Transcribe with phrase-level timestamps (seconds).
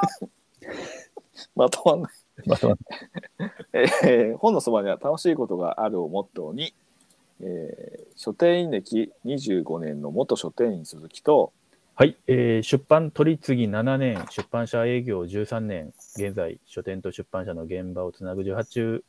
[1.54, 2.12] まとまんない。
[2.46, 2.78] まとまん
[3.72, 6.74] えー本のそばには楽しいことがあるをモットーに、
[7.40, 11.52] えー書店員歴25年の元書店員鈴木と、
[11.94, 19.04] はい、えー出版取り次ぎ7年、出版社営業13年、現在、書店と出版社の現場をつなぐ18中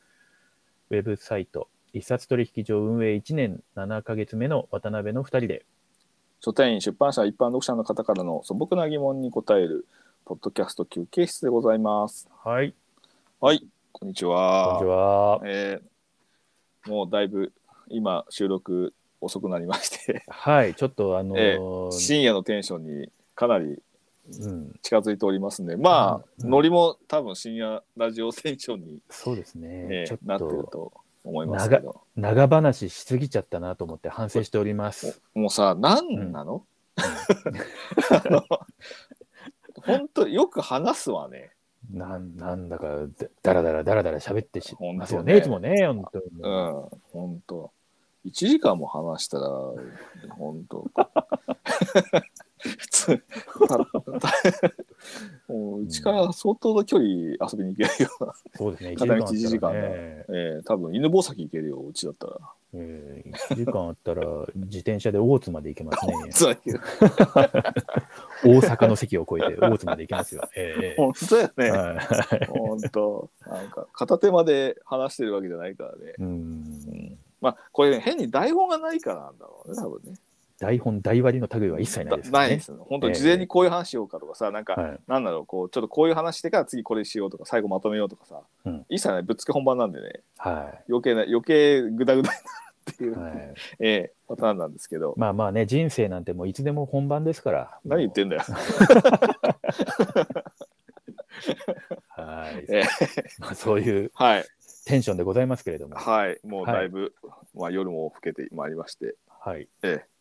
[0.90, 5.64] ウェブサイト、一冊取引所運営1年7ヶ月目の渡辺の2人で、
[6.40, 9.86] 書店員、出版社、一般読者の方からの素朴な疑問に答える、
[10.28, 12.28] ポッドキャスト休憩室でございます。
[12.44, 12.74] はい、
[13.40, 14.76] はい、こんにちは。
[14.78, 15.40] こんにちは。
[15.46, 17.54] えーもうだいぶ
[17.88, 18.92] 今収録
[19.22, 23.82] 遅くなりまして、はい、ちょっとあのーえー深夜のテンションにかなり
[24.28, 26.50] うん、近づいておりますんで、まあ、うん。
[26.50, 30.92] ノリも多分深夜ラジオテンションに、そうですね、えーちょなってるっとと
[31.24, 35.22] 思いますけど、長話しすぎちゃったなと思って反省しております。
[35.34, 36.66] もうさ、何なの、
[38.10, 38.44] あの
[39.88, 41.52] 本当よく話すわね。
[41.90, 42.86] なんなんだか
[43.42, 46.24] だだらだらだらだら喋ってし本当ねますよね、いつもね、本当に。
[46.40, 47.72] うん、本当。
[48.26, 49.48] 1時間も話したら、
[50.36, 50.84] 本当。
[52.58, 53.22] 普通、
[55.48, 59.88] もううちから相当の距離遊びに行けるような、そうですね、片道あったら1時間だね
[60.28, 62.38] えー、多分犬吠埼行けるよ、うちだったら。
[62.74, 64.22] えー、1時間あったら
[64.54, 66.12] 自転車で大津まで行けますね。
[68.44, 70.42] 大阪の席を越えて大津まで行けますよ。
[70.54, 71.52] え本当だよね。
[71.58, 71.92] えは
[72.42, 73.30] い本当。
[73.46, 76.14] なんか、片手まで話してるわけじゃないからね。
[76.18, 80.18] うんまあ、これ、ね、変に台本がないからなんだろうね、多分ね。
[80.58, 82.32] 台本、台割りの類は一切ないです、ね。
[82.32, 82.84] ないですよ。
[82.88, 92.38] 本当に事前にこういう話しようかとかさ、なんか、はいなんだろう、こう、ちょっとこういう話してから次これしようとか、最後まとめようとかさ、うん一切ない、ぶっつけ本番なんでね、は余計な、余計グダグダになる
[92.90, 93.16] っていう、い。
[93.16, 93.54] はい。
[93.78, 97.78] ええパターンなんですけど、まあまあね、人生なんてもういつでも本番ですから。
[97.84, 98.42] 何言ってんだよ。
[102.08, 102.64] はい。
[102.68, 102.84] ええ
[103.38, 104.44] まあそういうはい、
[104.86, 105.94] テンションでございますけれども。
[105.96, 107.14] はい、もうだいぶ、
[107.54, 109.68] まあ、夜も更けてまいりまして、はい。
[109.82, 110.17] ええ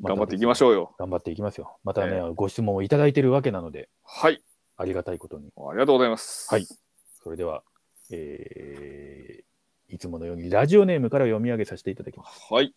[0.00, 0.94] 頑張っていきましょうよ。
[0.98, 1.76] 頑張っていきますよ。
[1.84, 4.42] またね、えご質問をいただいているわけなので、はい、
[4.76, 5.50] ありがたいことに。
[5.56, 6.48] ありがとうございます。
[6.48, 6.66] はい
[7.22, 7.62] それでは、
[8.10, 9.48] えー
[9.90, 12.52] いつものようにラジオネームから読み上げさせていただきます。
[12.52, 12.74] はい、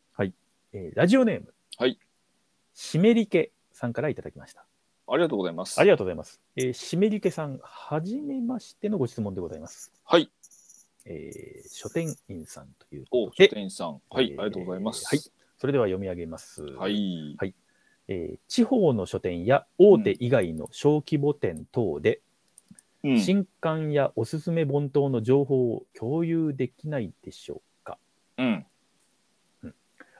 [0.73, 1.99] えーラジオネーム、はい。
[2.73, 4.65] しめりけさんからいただきました。
[5.07, 5.79] ありがとうございます。
[5.79, 6.39] ありがとうございます。
[6.55, 9.91] えー、しめりけさん、はじめましてのご質問でございます。
[10.05, 10.31] はい、
[11.05, 15.05] えー書店員さんというお、書店員さん、はい、えーありがとうございます。
[15.05, 16.63] はいそれでは読み上げます。
[16.63, 17.37] はい、
[18.07, 22.21] えー地方の書店や大手以外の小規模店等で、
[23.03, 23.19] うん。
[23.19, 27.99] 新刊やおすすめ本等の情報を共有できないでしょうか？
[28.39, 28.65] うん、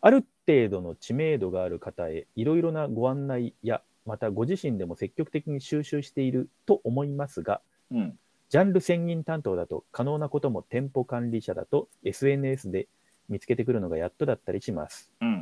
[0.02, 8.20] ある程度の知名度がある方へいろいろなご案内やまたご自身でも積極的に収集していると思いますがうん、
[8.50, 12.88] ジャンル専任担当だと可能なことも店舗管理者だと SNS で
[13.30, 15.12] 見つけてくるのがやっとだったりします。
[15.22, 15.42] うん。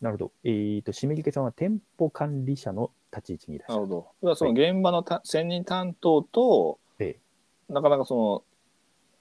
[0.00, 0.32] なるほど。
[0.44, 3.80] えー、と、しめりけさんは店舗管理者の立ち位置にいらっしゃる。
[3.80, 4.34] なるほど。
[4.34, 7.16] その現場のた専任担当と、え
[7.68, 8.44] なかなかそ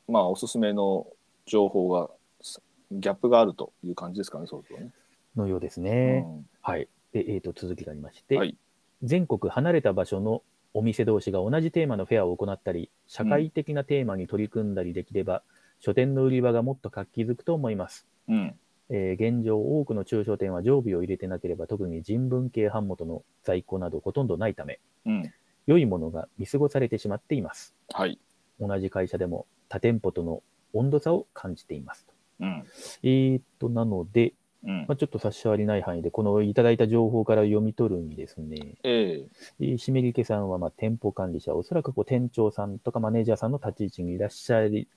[0.08, 1.08] の、まあ、おすすめの
[1.46, 2.10] 情報が、
[2.42, 4.92] すギャップがあるという感じですかね、そうするとね。
[5.36, 6.26] のようですね。
[6.26, 6.88] うんはい。
[7.14, 8.58] で、えー、と、続きがありまして、はい
[9.04, 10.44] 全国離れた場所の
[10.74, 15.44] お店同士が同じテーマのフェアを行ったり、社会的なテーマに取り組んだりできれば、
[15.82, 18.08] 書店の売り場がもっと活気づくと思います。
[18.30, 18.56] うん。
[18.90, 25.34] えー現状、多くの中小店は常備を入れてなければ、特に人文系版元の在庫などほとんどないため、うん。
[25.66, 27.76] 良いものが見過ごされてしまっています。
[27.94, 28.20] はい。
[28.60, 30.44] 同じ会社でも他店舗との
[30.74, 32.06] 温度差を感じています。
[32.40, 32.64] うん。
[33.04, 34.94] えーっと、なので、うんま。
[34.94, 39.26] あ、ちょっと差し障りない範囲で、このいただいた情報から読み取るにですね、ええ
[39.60, 44.88] えー、しめりけさんはまあ店舗管理者、おそらくこう店長さんとかマネージャーさんの立ち位置にいらっしゃり、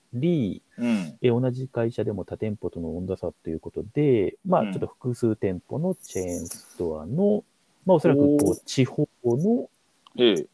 [0.77, 1.17] うん。
[1.21, 7.43] えー同じ会社でも他店舗との温度差ということで、まうんあちょっと複数店舗のチェーンストアの、
[7.85, 9.69] まあおそらくこおう地方の
[10.17, 10.47] ええ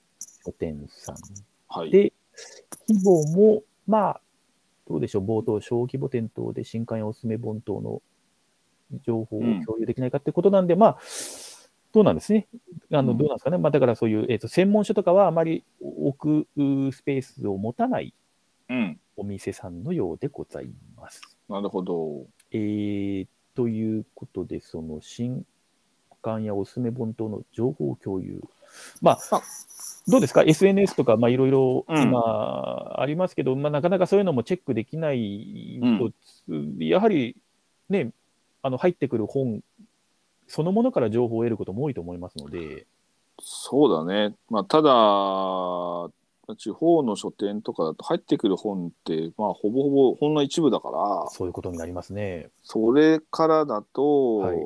[0.43, 1.15] 書店さん
[1.67, 1.91] はい。
[1.91, 2.11] で、
[2.89, 4.21] 規模も、まあ、
[4.87, 8.01] どうでしょう、冒頭、小規模店等で新刊やおすすめ本等の
[9.05, 10.97] 情報を共有できないかってことなんで、まあ、
[11.93, 12.47] どうなんですね。
[12.91, 13.57] あの、うんどうなんですかね。
[13.57, 18.13] まあ、だからそういう、えっ、と、専門書とかはあまり置くスペースを持たない
[18.69, 18.99] うん。
[19.17, 21.21] お店さんのようでございます。
[21.49, 22.25] なるほど。
[22.51, 25.45] えー、ということで、その新
[26.21, 28.41] 刊やおすすめ本等の情報共有。
[29.01, 29.41] まああ、
[30.07, 36.11] どうですか ?SNS とか、まあ、いろいろうん今ありますけど、まあ、なかなかそういうのもチェックできないと、
[36.79, 37.35] やはり
[37.89, 38.11] ね、
[38.61, 39.61] あの入ってくる本
[40.47, 42.85] そのものから情報を得ることも多いと思いますので、
[43.39, 44.35] そうだね。
[44.49, 52.49] まあ、ただ、地方の書店とかだと入ってくる本って、まあ、ほぼほぼほんの一部だから、そういうことになりますね。
[52.63, 54.57] それからだと、はい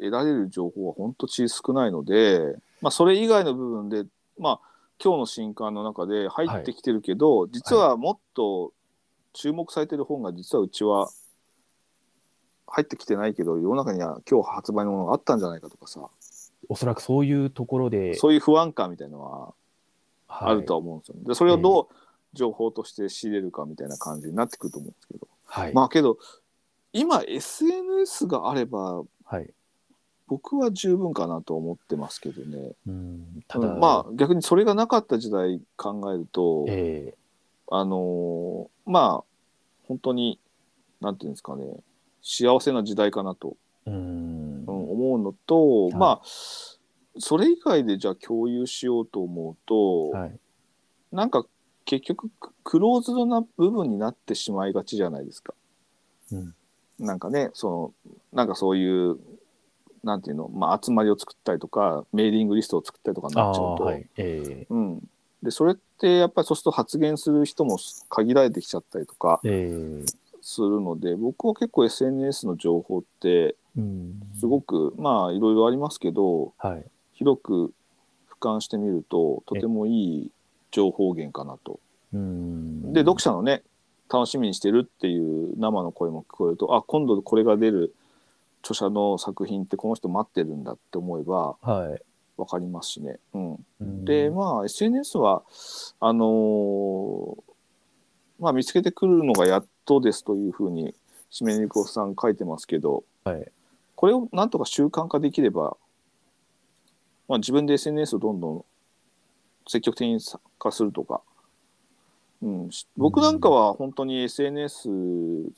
[0.00, 4.04] 得られる情報は本当ち少ないので、まあ、それ以外の部分で、
[4.38, 4.60] まあ、
[5.02, 8.72] 今日の新刊の中で入ってきてるけど、実はもっと
[9.34, 11.10] 注目されてる本が実はうちは
[12.70, 16.08] 入ってきてないけど世の中には今日発売のものがあったんじゃないかとかさ。
[16.68, 19.54] おそらくそういうところで、そういう不安感みたいなのは
[20.28, 20.52] はい。
[20.52, 21.14] あるとは思うんですよ。
[21.16, 21.22] ね。
[21.26, 21.94] でそれをどう
[22.32, 25.74] 情報として仕入れるかみたいな感じになってくると思うんですけど、はい。
[25.74, 26.18] まあけど
[26.92, 29.50] 今 SNS があればはい。
[30.28, 32.72] 僕は十分かなと思ってますけどね。
[32.86, 33.80] うん、ただ、うん。
[33.80, 37.14] まあ逆にそれがなかった時代考えると、え。
[37.72, 39.24] あのーまあ
[39.88, 40.38] 本当に
[41.00, 41.64] なんていうんですかね
[42.22, 43.56] 幸せな時代かなと、
[43.86, 44.64] えうん。
[44.66, 45.98] うん思うのと、い。
[45.98, 46.26] まあ
[47.18, 50.38] それ以外でじゃあ共有しようと思うと、はい。
[51.12, 51.44] なんか
[51.84, 55.54] 結局ククローズドな部分になってしまいがちじゃないですか。
[56.32, 56.54] うん。
[56.98, 59.18] なんかねそのなんかそういう
[60.04, 64.06] なんていうの、まあ、集まりを作ったりとかメーリングリストを作ったりとかになっちゃうと、はい。
[64.16, 65.08] えうん、
[65.42, 67.78] でそれってやっぱりそうすると発言する人も
[68.08, 69.40] 限られてきちゃったりとか。
[69.44, 70.19] えええ
[70.50, 74.20] するので僕は結構 SNS の情報ってうん。
[74.38, 76.84] すごくまあいろいろありますけどはい。
[77.12, 77.72] 広く
[78.30, 80.30] 俯瞰してみるととてもいい
[80.70, 81.78] 情報源かなと。
[82.12, 82.92] うん。
[82.92, 83.62] で読者のね
[84.12, 87.94] 楽しみにしてるっていう生の声も聞こえるとあ今度これが出る
[88.62, 92.02] 著者の作品ってこの人待ってるんだって思えばはい。
[92.36, 93.18] 分かりますしね。
[93.34, 95.42] うん、うんでまあ SNS は
[96.00, 97.50] あのー
[98.40, 100.94] まあ見つけてくるのがやっとですというふうに
[101.30, 103.50] 締めにこさん書いてますけどはい。
[103.94, 105.76] これをなんとか習慣化できれば、
[107.28, 108.64] まあ、自分で SNS をどんどん
[109.68, 111.20] 積極的に参加するとか、
[112.42, 114.82] うん、し僕なんかは本当に SNS、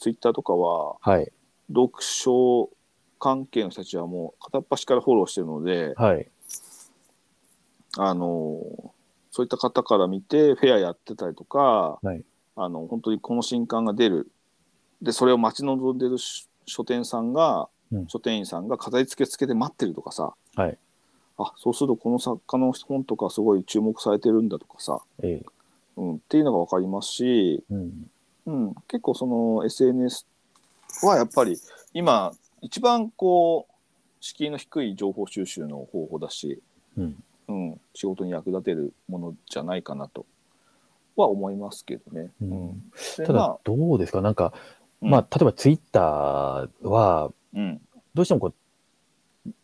[0.01, 1.33] ツイッターとかははい。
[1.69, 2.69] 読書
[3.19, 6.29] 関係の人たちはもう片っ端からフォローしてるので、はい。
[7.99, 8.59] あの
[9.31, 12.25] そういった方から見てフェアやってたりとか、はい
[12.57, 14.31] あの本当にこの新刊が出る
[15.01, 20.79] でそれを待ち望んでる書書店さんが、うん書店員さんが飾り付けつけて待ってるとかさはい。
[21.39, 25.47] あそうするとこの作家の本とかすごい注目されてるんだとかさ、ええ
[25.97, 28.11] うん、っていうのが分かりますし、うん。
[28.47, 30.27] うん、結構その SNS
[31.03, 31.59] はやっぱり
[31.93, 33.73] 今一番こう
[34.21, 36.63] 敷居の低い情報収集の方法だし、
[36.97, 37.23] うん。
[37.49, 40.25] うん、仕事に役立てるものじゃないかなと
[41.17, 42.31] は思いますけどね。
[42.41, 42.83] うん。
[43.25, 44.21] ただ、どうですか？
[44.21, 44.53] なんか、
[45.01, 45.11] うん。
[45.11, 47.81] まあ、例えばツイッターは、うん。
[48.15, 48.55] どうしてもこう、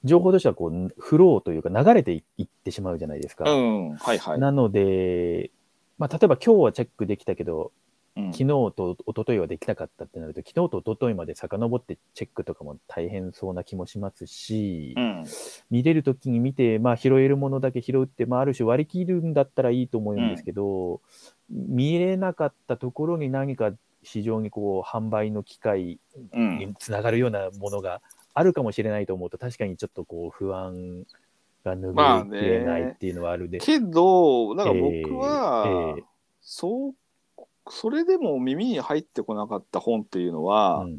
[0.04, 3.50] 情報としてはこう、フローというか流れていいってしまうじゃないですか。
[3.50, 4.38] うん、はいはい。
[4.40, 5.50] なので、
[5.98, 7.72] まあ、例えば今日はチェックできたけど、
[8.16, 8.32] うん。
[8.32, 15.24] 昨日と一昨日はできなかったってなると、昨日と一昨日まで遡ってチェックとかも大変そうな気もしますし、うん。
[15.70, 21.00] 見れるときに見て、まあ、拾えるものだけ拾って、まあ、ある種割り切るんだったらいいと思うんですけど、
[21.78, 23.70] 見えなかったところに何か
[24.02, 26.00] 非常にこう販売の機会
[26.32, 26.58] うん。
[26.58, 28.00] につながるようなものが
[28.34, 31.04] あるかもしれないと思うと、確かにちょっとこう不安
[31.64, 36.04] が拭いきれないっていうのはあるで、けど、だから僕えは、ええ。
[36.40, 36.94] そう、
[37.68, 40.98] それでも耳に入ってこなかった本っていうのは、うん。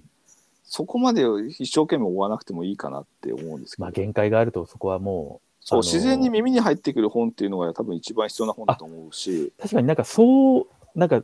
[0.64, 1.24] そこまで
[1.58, 11.24] 一生懸命追わなくてもいいかなって思うんですけど、まあ、限界があると、そこはもそう自然に耳に入ってくる本っていうのが多分一番必要な本だと思うし、う、確かになんかそう、なんか、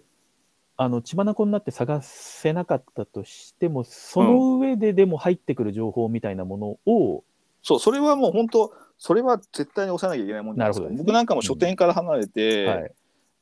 [0.78, 7.24] あの血眼になって探せなかったとしても、その上ででも入ってくる情報みたいなものを、
[7.64, 10.90] そう、それはもう本当、それは絶対に押さなきゃいけないもんじゃないですか。
[10.90, 10.96] ね。
[10.98, 12.92] 僕なんかも書店から離れて、はい、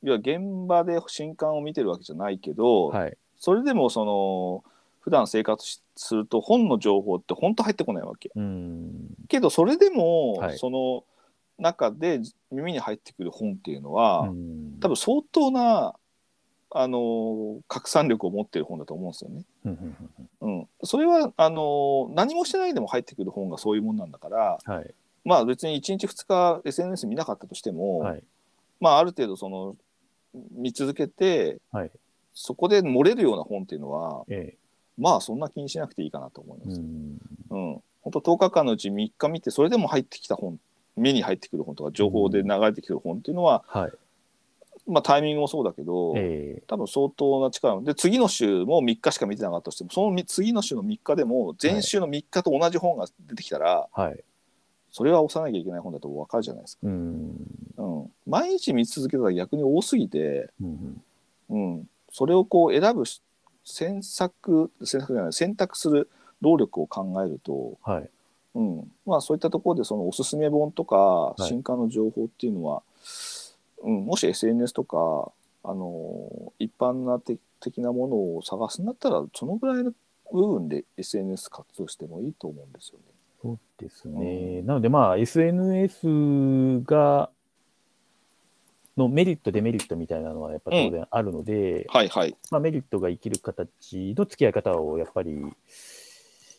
[0.04, 4.64] 要は現場で新刊を見てるわけじゃないけど、はい、それでもその
[5.04, 8.32] 普段生活しすると本の情報って本当入ってこないわけ。
[8.36, 10.58] うん、けどそれでも、はい。
[10.58, 11.04] その
[11.60, 14.80] 中で耳に入ってくる本っていうのは、うん。
[14.80, 15.94] 多分相当な
[16.76, 19.44] あの拡散力を持ってる本だと思うんですよね。
[20.42, 24.94] うん、それはあの何もしてないでも入ってくる本がそういうもんなんだからはい、
[25.24, 28.24] まあ別に1日2日 SNS 見なかったとしても、はい、
[28.80, 29.76] まあある程度その
[30.52, 31.92] 見続けてはい、
[32.34, 34.58] そこで漏れるような本っていうのはええ、
[34.98, 36.80] まあそんな気にしなくていいかなと思います。
[36.80, 37.18] うん、
[37.50, 40.60] うん、本当10日間のうち3日見てそれでも入ってきた本
[40.96, 43.92] 目に入ってくる本とか情報で流れてきてる本っていうのは、はい、
[44.88, 54.24] まあタイミングもそうだけど、ええ、多分相当な力で次の週も3日しか見てなかったとしてもそのみ次の週の3日でも前週の3日と同じ本が出てきたら、はい、
[54.94, 56.82] それは押さなきゃいけない本だと分かるじゃないですか。
[56.84, 57.36] うん。
[57.78, 61.02] うん、毎日見続けたら逆に多すぎて、うん。
[61.50, 63.24] うん、それをこう選ぶし
[63.64, 66.10] 選択選択じゃない選択する
[66.42, 68.10] 労力を考えると、はい。
[68.56, 72.84] うんまあ、そういったところでそのおすすめ本とかい新刊の情報っていうのは、
[73.82, 75.32] うん、もし SNS とか
[75.64, 79.94] あの一般な的的なものを探すんだったらそのぐらいの
[80.32, 83.06] 部分で SNS 活用してもいいと思うんですよね。
[83.42, 84.62] そうですね。
[84.64, 87.30] なので、まあ、SNS が、
[88.98, 92.36] のメリット、デメリットみたいなのはやっぱ当然あるので、はいはい。
[92.52, 95.54] まあ、メリットが生きる形の付き合い方をやっぱり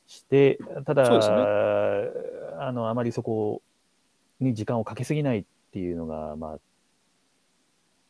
[0.07, 2.11] して、ただ、ね
[2.59, 3.63] あのあまりそこ
[4.41, 6.59] に時間をかけすぎないっていうのが、まあ、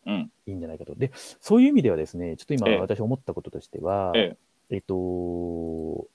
[0.06, 0.30] うん。
[0.46, 0.94] いいんじゃないかと。
[0.94, 4.36] で、そういう意味ではですね、ちょっと今ええ私思ったこととしては、え
[4.70, 6.06] えっと、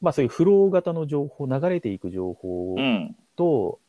[0.00, 3.16] まあそういうフロー型の情報、流れていく情報うん。
[3.36, 3.80] と、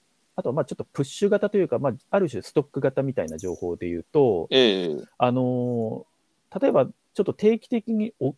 [0.42, 6.12] あとはまあちょっとプッシュ型というか、まあ、ある種ストック型みたいな情報で言うと、ええあのー
[6.60, 8.36] 例えばちょっと定期的にお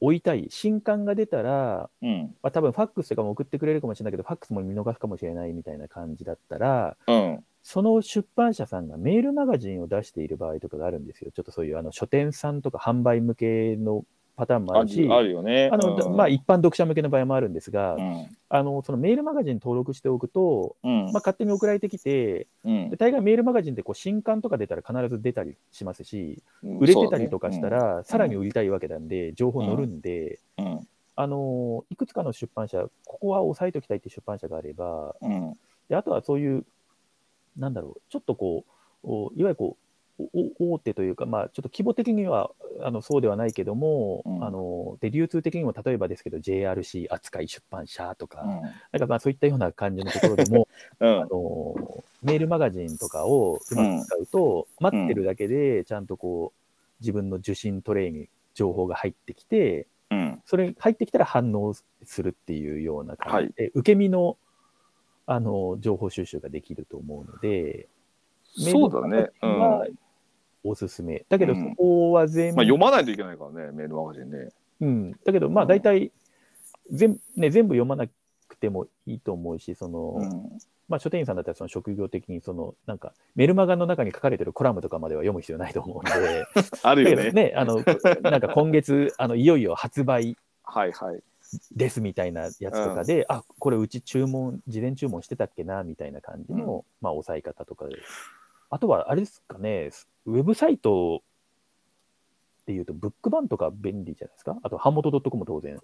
[0.00, 2.34] 置いたい、新刊が出たら、うん。
[2.42, 7.44] まあ、多分ファックスとかも送ってくれるかもしれないけど、ファックスも見逃すかもしれないみたいな感じだったら、うん。
[7.62, 11.30] その出版社さんがメールマガジンを出している場合とかがあるんですよ。
[11.30, 14.06] ちょっとそういうあの書店さんとか販売向けの
[14.40, 15.68] パターンもああるし、るあるよね。
[15.70, 18.26] あのうんまあ、一般読者向けの場合もあるんですが、うん。
[18.48, 21.02] あのそのメールマガジン登録しておくと、うん。
[21.04, 30.38] まあ、勝手に送られてきて、うんで大概メールマガジンってこう新刊とか出たら必ず出たりしますし、売れてたりとかしたら、さらに売りたいわけなんで、情報載るんで、
[31.16, 35.14] あのいくつかの出版社、ここは押さえておきたいっていう出版社があれば。
[35.90, 36.64] であとはそういう、
[37.58, 38.64] なんだろう、ちょっとこ
[39.04, 39.89] う、おいわゆるこう、
[40.58, 42.50] 大手というか、まあ、ちょっと規模的には
[42.82, 50.68] あのそうではないけども、うんあので流通的にも例えばですけど、JRC 扱い出版社とか、うんなんかまあそういったような感じのところでも、
[51.00, 56.60] うんあのメールマガジンとかをうまく使うと、待ってるだけで、ちゃんとこう、
[57.00, 60.42] 自分の受信トレイに情報が入ってきて、うん。
[60.44, 61.74] それ入ってきたら反応
[62.04, 64.36] するっていうような感じで、受け身の
[65.26, 67.88] あの情報収集ができると思うので、
[68.52, 69.30] そうだね。
[69.42, 69.98] うん。
[70.64, 71.24] おすすめ。
[71.28, 74.48] だけど、うんそこは全部、まあ、読まないといけないからね、メールマガジンね。
[74.80, 76.12] うん、だけど、まあ、うん大体、
[76.90, 80.58] 全ね、全部読まなくてもいいと思うし、その、うん。
[80.88, 86.44] まあ、書店員さんだったらその職業的にそのなんかメルマガの中に書かれてるコラムとかまでは読む必要ないと思うので、
[86.82, 87.30] あるよね。
[87.30, 87.76] ね、あの
[88.22, 91.22] なんか今月あのいよいよ発売はいはい。
[91.72, 97.96] ですみたいなやつとかで、あこれうち注文、事前注文してたっけなみたいな感じの、まあ、抑え方とかで。
[98.70, 99.90] あとはあれですかね、
[100.26, 101.22] ウェブサイト
[102.62, 104.56] っていうと、ブックバンとか便利じゃないですか？
[104.62, 105.78] あと、版元 .com も当然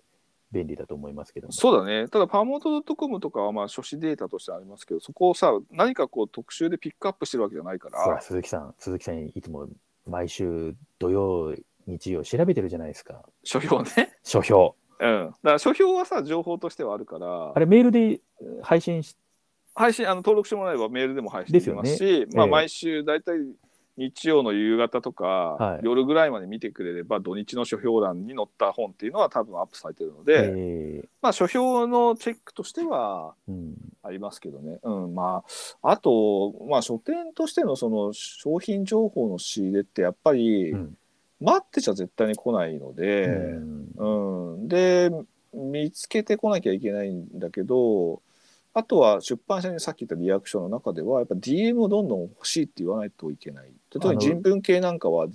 [0.52, 1.52] 便利だと思いますけども。
[1.52, 2.06] そうだね。
[2.08, 9.68] ただ、パーモート .com とかはまあ書誌データとしてありますけど、そこをさ、何かこう特集でピックアップしてるわけじゃないから、鈴木さん、鈴木さんいつも
[10.06, 11.56] 毎週土曜、
[11.88, 13.24] 日曜調べてるじゃないですか。
[13.42, 14.16] 書評ね。
[14.22, 14.76] 書評。
[15.00, 15.26] うん。
[15.26, 18.20] だから書評はさ、情報としてはあるからあ、れ、メールで
[18.62, 19.16] 配信し
[19.76, 22.50] 配信、あの登録してもらえばメールでも配信できますし、まあ、ええ。
[22.50, 23.38] 毎週大体
[23.98, 25.80] 日曜の夕方とか、はい。
[25.82, 34.78] 夜ぐらいまで見てくれれば、土日の書評欄に載った本っていうのは多分アップされてるので、えーまあ、書評のチェックとしては、うん、ありますけどね。
[34.82, 35.44] うん、ま
[35.82, 40.96] あ、あと、まあ、書店としてのその商品情報の仕入れって、やっぱり、うん。
[41.38, 44.54] 待ってちゃ絶対に来ないので、うん。
[44.54, 45.10] うん、で、
[45.52, 48.22] 見つけてこなきゃいけないんだけど、
[48.78, 53.64] あとは出版社にさっき言ったリアクションの中では、やっぱ DM をどんどん欲しいって言わないといけない。
[53.64, 55.28] 例えば人文系なんかは、う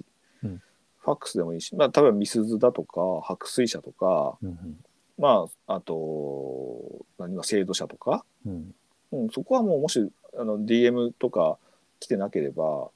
[0.48, 0.62] ん
[1.04, 4.78] ファックスでもいいし、まあ、例えばミスズだとか、白水社とか、うん
[5.18, 8.76] まあ、あと、何が制度者とか、うん
[9.12, 11.58] うん、そこはもうもしあの DM とか
[12.00, 12.90] 来てなければ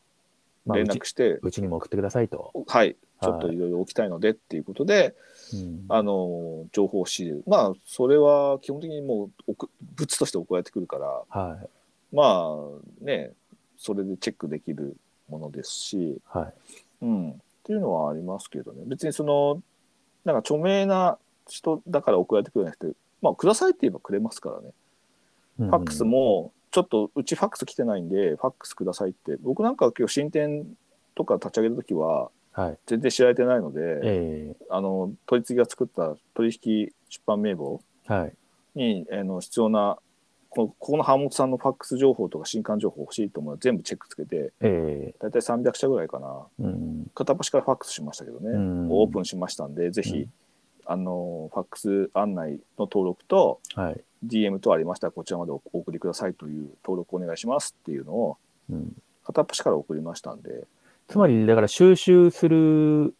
[0.65, 2.51] まあ連絡して、うちにも送ってくださいと。
[2.67, 5.15] はい、ちょっといろいろ置きたいのでっていうことで、
[5.53, 7.43] うんあの情報を仕入れる。
[7.45, 11.69] まあ、それは基本的にもう送物として送られてくるから、はい。
[12.15, 13.31] まあね、
[13.77, 14.95] それでチェックできる
[15.29, 16.53] ものですし、はい。
[17.01, 18.83] うん、っていうのはありますけどね。
[18.85, 19.61] 別にその、
[20.23, 24.71] なんか著名な人だから送られてくるんじゃなくて、まあ、くださいって言えばくれますからね。
[25.57, 30.65] フファックス、も、ちょっとうちファックス来てないんで、ファックスくださいって、僕なんか今日新店
[31.15, 32.77] とか立ち上げるときは、はい。
[32.85, 38.33] 全然知られてないので、えあの、取り次ぎが作った取引出版名簿ー、はい。
[38.75, 39.98] に、あの必要な、
[40.50, 43.51] こここの版元さんのファックス情報とか新刊情報欲しいと思う。
[43.51, 46.27] のは全部チェックつけて、え大体300社ぐらいかな。
[46.62, 47.12] ー、うん。
[47.13, 48.88] 片っ端からファックスしましたけどね、うん。
[48.89, 50.27] オープンしましたんで、ぜひ、
[50.86, 54.01] あのファックス案内の登録とはい。
[54.25, 58.38] DM とありましたらこちらまでおお送りくださいという登録お願いしますっていうのを
[58.70, 60.65] うん、片っ端から送りましたんで。
[61.08, 63.13] つまり、だから収集する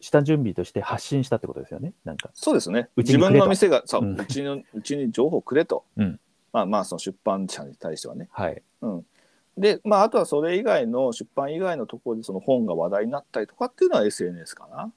[0.00, 1.92] 下準備として発信したってことですよね？
[2.04, 2.30] なんか。
[2.34, 6.20] そうですね自分の店がそう、ううんちのうちに情報をくれと、うん
[6.52, 8.62] まあまあその出版社に対してはねはい。
[8.82, 9.06] うん、
[9.56, 14.92] で、まあ、あとはそれ以外の出版以外のところでその本が話題になったりとかっていうのは SNS かな？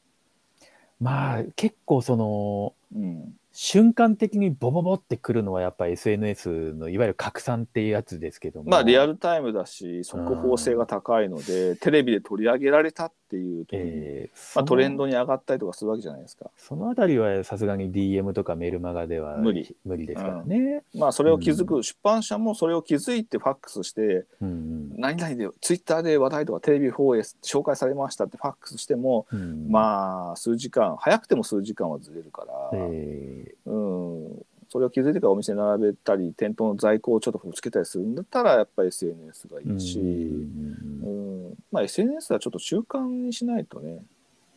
[0.99, 8.69] まあ、結構その、うん、瞬間的にボボボってくるのはやっぱ SNS のいわゆる拡散っていうやつですけども。
[8.69, 16.49] まあリアルタイムだし速報性が高いのでテレビで取り上げられたっていう時に、えーまあ、トレンドドに上がったりとかするわけじゃないですか。
[16.57, 19.75] そのあたりはさすがに DM とかメールマガでは無理。
[19.85, 20.83] 無理ですからね。
[20.95, 29.67] まあそれを気づく、出版社もそれを気づいてファックスしてうん何々でツイッターで話題とかテレビ放映紹介されましたってファックスしても、うん。
[29.69, 32.69] まあ数時間早くても数時間はずれるから。
[32.73, 41.03] えうん、それを気づいてからお店に並べたり店頭の在庫をちょっとつけたりするんだったらやっぱり SNS がいーいし、うん。
[41.03, 41.32] うん
[41.71, 44.03] まあ、SNS はちょっと習慣にしないとね、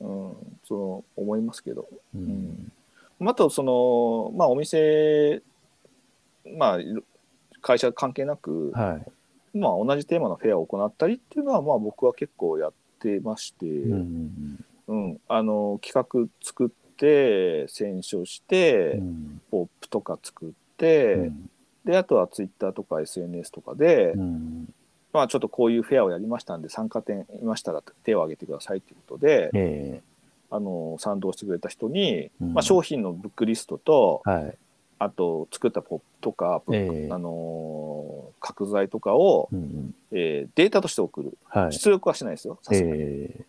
[0.01, 0.33] うん、
[0.65, 1.89] その思いますけど。
[2.15, 2.71] うん。
[3.21, 3.29] ん。
[3.29, 5.43] あとその、まあ、お店、
[6.57, 6.79] まあ、
[7.61, 9.01] 会社関係なく、は
[9.55, 9.59] い。
[9.59, 19.41] まあ、同じテーマのフェアを行ったりっていうのは、まあ、僕は結構やってまして、うんうん、あの企画作って選書して、うん。
[19.51, 21.51] ポップとか作って、うん。
[21.87, 24.75] であとはツイッターとか SNS とかで、うん
[25.17, 30.03] まあちょっとこういうフェアをやりましたんで参加店いましたら手を挙げてくださいということで、え
[30.51, 32.55] あの賛同してくれた人に、うん。
[32.55, 34.59] まあ、商品のブックリストと、ーはい。
[34.99, 37.09] あと作ったポップとか、ええ。
[37.11, 39.95] あのー角材とかを、うんうん。
[40.13, 41.39] えーデータとして送る。
[41.47, 41.73] はい。
[41.73, 43.47] 出力はしないですよさすがに、え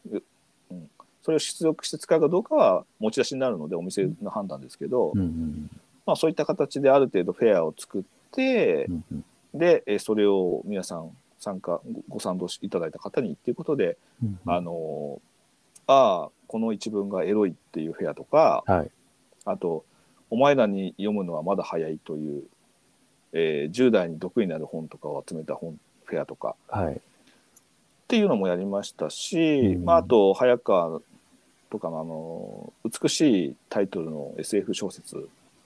[1.21, 5.69] それを出力して使うかどうかは持ち出しになるのでお店の判断ですけど、ーうんうん。
[6.05, 9.25] まあ、そういった形である程度フェアを作って、うんうん。
[9.53, 15.27] で、えーそれを皆さん参加ごご賛同しいただいた方にっていうことで、うんあのー
[15.89, 18.91] ああこの一文がエロいっていうフェアとかはい。
[19.45, 19.85] あと
[20.29, 22.43] お前らに読むのはまだ早いという、
[23.31, 26.93] えー10代に毒になる本とかを集めた本フェアとかはい。
[26.93, 26.99] っ
[28.07, 31.01] ていうのもやりましたし、うんまあ、あと早川
[31.69, 35.19] とかのあの美しいタイトルの SF 小説っ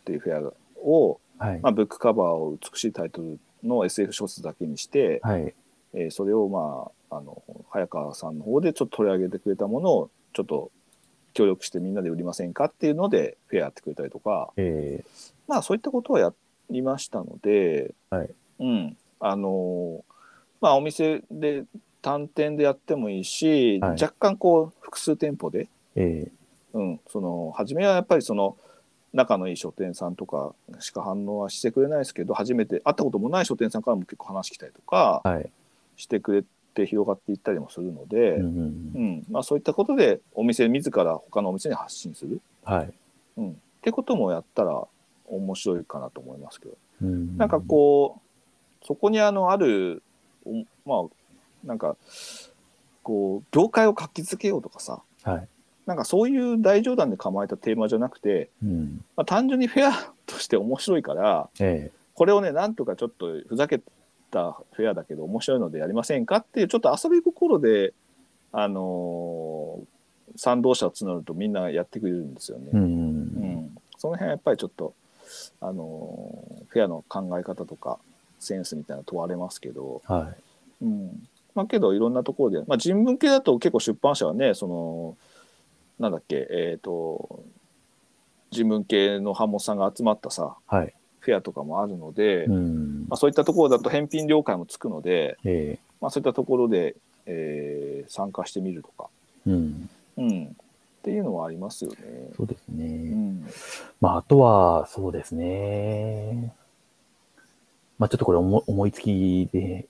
[0.05, 1.59] ていうフェアを、はい。
[1.61, 5.53] まあ、ブックカバーを美しいタイトルの SF 小説だけにして、はい。
[5.93, 10.71] えーそれをまああの早川さんの方でちょっと取り上げてくれたものをちょっと
[11.33, 15.03] 協力してみんなで売りませんかっていうのでフェアやってくれたりとかえ
[15.47, 16.33] まあそういったことをや
[16.71, 18.29] りましたので、はい。
[18.59, 18.97] うん。
[19.19, 20.03] あの
[20.59, 21.65] まあお店で
[22.01, 23.91] 単店でやってもいいし、はい。
[23.91, 25.67] 若干こう複数店舗で、ー。
[25.95, 26.31] え
[26.73, 28.55] うん、その初めはやっぱりその
[29.11, 35.51] 仲のいい書店さんとかしか反応はしてくれないですけど初めて会ったこともない書店さんからも結構話来たりとかーはい。
[36.01, 42.93] してくれて広がっていったりもするので、うんまあ、そういったことでお店自ら他のお店に発信する、はい。
[43.37, 44.83] うん、ってこともやったら
[45.27, 50.01] 面白いかなと思いますけど、うんなんかこうそこにあのある
[50.45, 51.95] おまあなんか
[53.03, 55.01] こう業界を活気づけようとかさ。
[55.23, 55.47] はい。
[55.87, 59.03] なんかそういう大冗談で構えたテーマじゃなくて、うん。
[59.15, 61.91] まあ、単純にフェアとして面白いからえ。
[62.13, 63.81] これをねなんとかちょっとふざけ
[64.31, 67.93] たフェアだけど面白いのでやりませんかっていうちょっと遊び心で
[68.51, 69.85] あのー
[70.37, 72.69] 賛同者を募るとみんなやってくれるんですよね。
[72.73, 72.83] えうん。
[72.83, 74.93] うんその辺はやっぱりちょっと
[75.59, 77.99] あのーフェアの考え方とか
[78.39, 80.33] センスみたいなの問われますけど、は
[80.81, 85.17] うんまあ、けどいろんなところで、まあ、人文系だと結構出版社はねその
[85.99, 87.43] なんだっけえっ、と
[88.51, 90.75] 人文系の版元さんが集まったさい。
[90.75, 90.93] はい。
[91.21, 99.09] フェアとかもあるので、うんまあ、そういったところだと返品了解もつくので、えまあ、そういったところで、えー参加してみるとか、
[99.47, 99.89] えうん。
[100.17, 100.49] うん、っ
[101.03, 101.97] ていうのはありますよね。
[102.35, 102.85] そうですね。
[102.85, 103.47] うん、
[104.01, 106.53] まあ、あとは、そうですね。
[107.99, 109.87] まあ、ちょっとこれ思思いつきで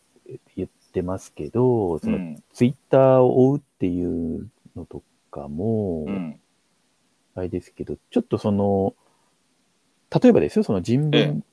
[0.57, 6.39] 言ってますけど、そうのんツイッターを追うっていうのとかも、うん
[7.33, 8.93] あれですけど、ちょっとその、
[10.11, 11.43] 例えばですよ、その人文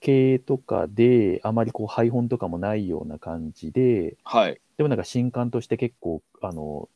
[0.00, 6.88] 系とかで、あまりこう配本とかもないような感じで、はい、でもなんか新刊として結構、あの、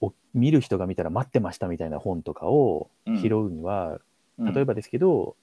[0.00, 3.22] お見る人が見たら待ってましたみたいな本とかをうん。
[3.22, 4.00] 拾うには、
[4.38, 4.54] うん。
[4.54, 5.36] 例えばですけど、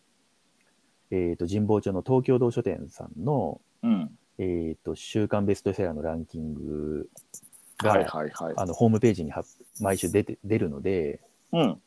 [1.09, 7.09] えっ、と、神保町の東京堂書店さんの、うん、えっ、と、週刊ベストセラーのランキング
[7.77, 8.53] が、はいはいはい。
[8.57, 9.43] あの、ホームページには
[9.79, 11.21] 毎週出て、出るので、
[11.53, 11.81] うん、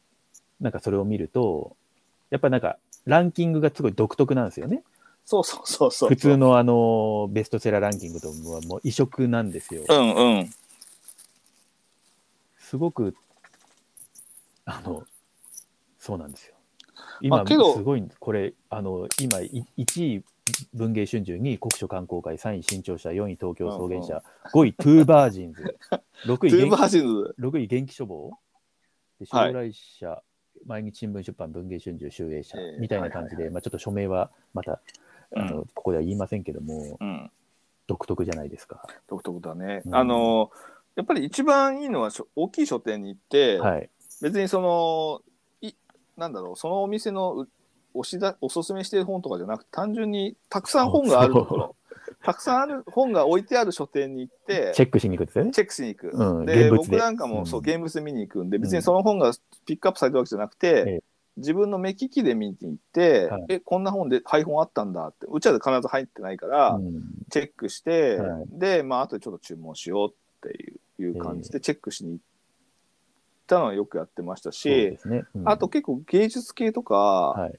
[0.60, 1.76] なんかそれを見ると、
[2.30, 4.82] やっぱなんかランキングがすごい独特なんですよね。
[5.24, 6.08] そうそうそうそう。
[6.08, 6.36] 普通。
[6.36, 9.84] のあのベストセラーランキングとはもう異色なんですよ。
[9.88, 10.50] うんうん。
[12.58, 13.16] すごく、
[14.64, 15.04] あの、
[15.98, 16.54] そうなんですよ。
[17.20, 20.24] 今、まあけどすごいこれ、あの、今、い1位、
[20.74, 25.76] 文芸春秋、2位、国書刊行会、3位、新潮社、4位、東京創元社、5位、 トゥーバージンズ、
[26.26, 27.34] 6位、トゥーバ元ージンズ。
[27.38, 28.30] 6位、幻戯書房、
[29.20, 30.22] ではい松籟社、
[30.66, 34.80] 毎日新聞出版、文芸春秋、集英社、ええみたいな感じで、まあ、ちょっと書名はまた、
[35.36, 37.30] あのここでは言いませんけども、うん。
[37.86, 38.82] 独特じゃないですか。
[39.08, 39.82] 独特だね。
[39.84, 40.50] うんあの、
[40.94, 43.90] やっぱり一番いいのは大きい書店に行って、はい。
[44.22, 45.22] 別にその、
[45.60, 45.74] い
[46.16, 47.48] なんだろう、そのお店のう
[47.94, 51.76] 押しだおすすめしてる本とかじゃなくて、単純にたくさん本があるところ、
[52.22, 55.50] たくさんある本が置いてある書店に行って、チェックしに行くんですよね。
[55.52, 56.10] チェックしに行く。
[56.12, 57.46] うんで僕なんかも、うん。
[57.46, 59.32] そう現物で見に行くんで別にその本が
[59.64, 61.02] ピックアップされたわけじゃなくて、ええ。
[61.36, 63.44] 自分の目利きで見に行って、はい。
[63.48, 67.02] えこんな本で配本あったんだってうちは必ず入ってないから、うん。
[67.30, 68.46] チェックして、はい。
[68.50, 72.24] でまああとでちょっと注文しようっていういう感じでチェックしに行っ
[73.46, 75.24] たのはよくやってましたし、ね。
[75.34, 75.48] うん。
[75.48, 77.58] あと、結構芸術系とか、はい。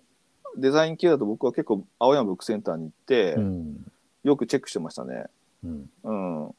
[0.57, 3.91] デザイン系だと僕は結構青山ブックセンターに行って、うん
[4.23, 5.25] よくチェックしてましたね。
[5.63, 5.89] うん。
[6.03, 6.13] う
[6.47, 6.55] ん、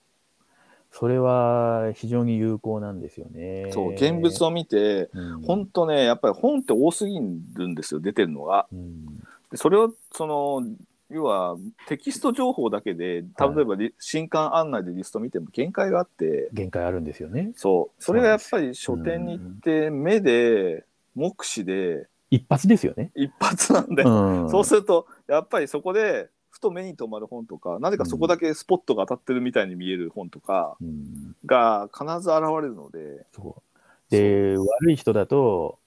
[0.91, 3.71] それは非常に有効なんですよね。
[3.71, 5.43] そう現物を見て、うん。
[5.43, 8.67] 本当ねやっぱり本って多すぎるんですよ出てるのが。
[8.73, 9.07] うん。
[9.51, 10.63] でそれをその
[11.11, 11.57] 要は
[11.89, 16.49] テキスト情報だけで例えばリ、新刊案内でリスト見ても限界があって。
[16.53, 17.53] 限界あるんですよね。
[17.55, 18.03] そう。
[18.03, 23.11] それがやっぱり書店に行って目で目視で一発ですよね。
[23.15, 24.09] 一発なんで、う
[24.47, 24.51] ん。
[24.51, 31.37] そうするとやっぱりそこでふと目に留まる本とかなぜかそこだけスポットが当たってるみたいに見える本とかうん。
[31.45, 33.27] が必ず現れるので。
[33.35, 33.63] そう。
[34.11, 35.79] で、悪い人だと、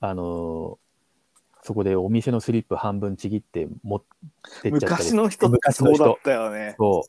[0.00, 0.78] あの、
[1.62, 4.02] そこでお店のスリップ半分ちぎって持っ
[4.62, 4.92] てっちゃったり。
[4.92, 6.74] 昔の人ってそうだったよね。
[6.78, 7.04] そ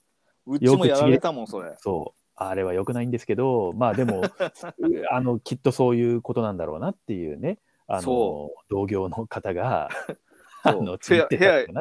[0.45, 0.55] う。
[0.55, 1.75] うちもやられたもんそれ。
[1.79, 2.19] そう。
[2.35, 4.23] あれは良くないんですけど、まあでも、う
[5.11, 9.89] あの、きっとそういうことなんだろうなっていうね、あのそ、同業の方が、
[10.63, 10.83] あそう。
[10.83, 11.27] の、フェア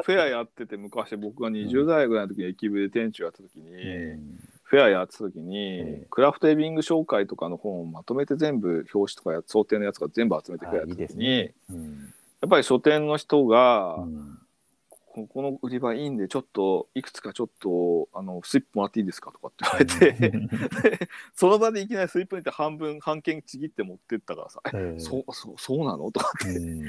[0.01, 4.39] フェアやってて昔僕が20代ぐらいの時に駅部で店長やった時に、うん。
[4.63, 11.53] フェアやってた時に、ええクラフトエビング紹介とかの本をまとめて全部表紙とかや想定のやつが全部集めてくれあいいですた時に、ね。
[11.69, 12.13] うん。
[12.41, 14.38] やっぱり書店の人が、うん
[15.27, 24.99] ここの売り場いいんでちょっといくつかちょっとあのスリップもらっていいですかとかって言われて、 その場でいきなりスリップにって半分半券ちぎって持ってったからさ、ええ。
[24.99, 26.11] そうそうそうなの？
[26.11, 26.83] とか、うん。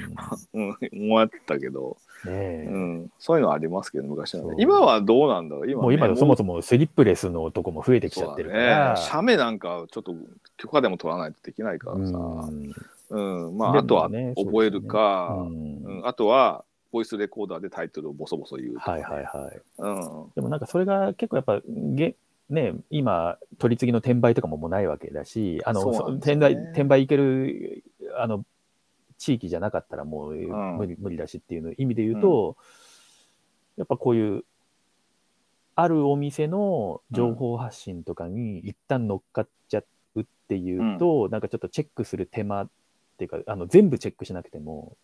[0.53, 2.67] うん、思ってたけど、ねえ。
[2.69, 4.55] うん、そういうのはありますけど昔はね。
[4.59, 5.69] 今はどうなんだろう？
[5.69, 8.93] 今もう今ねそもそもスリップレスのとこも増えてきちゃってるから。
[8.93, 9.01] だね。
[9.01, 10.15] 写メなんかちょっと
[10.57, 12.71] 許可でも取らないとできないからさ、うん。
[13.09, 13.57] うん。
[13.57, 15.79] まあ、であとは覚えるか、そうね。
[15.83, 15.97] うん。
[15.99, 16.07] うん。
[16.07, 19.61] あとはボイスレコーダーでタイトルをボソボソ言うとか、はいはいはい。
[19.77, 19.89] う
[20.27, 22.15] ん、でもなんかそれが結構やっぱげ
[22.49, 26.15] ね今取り次ぎの転売とかももうないわけだしあのね。
[26.17, 27.83] 転売転売いける
[28.17, 28.45] あの
[29.17, 30.77] 地域じゃなかったらもうん。
[30.77, 32.57] 無理,、無理だしっていうの意味で言うと、
[33.77, 34.43] やっぱこういう
[35.75, 39.83] あるお店の情報発信とかに一旦乗っかっちゃ
[40.15, 42.69] うっていうと、なんかちょっとチェックする手間っ
[43.17, 44.97] ていうかあの全部チェックしなくても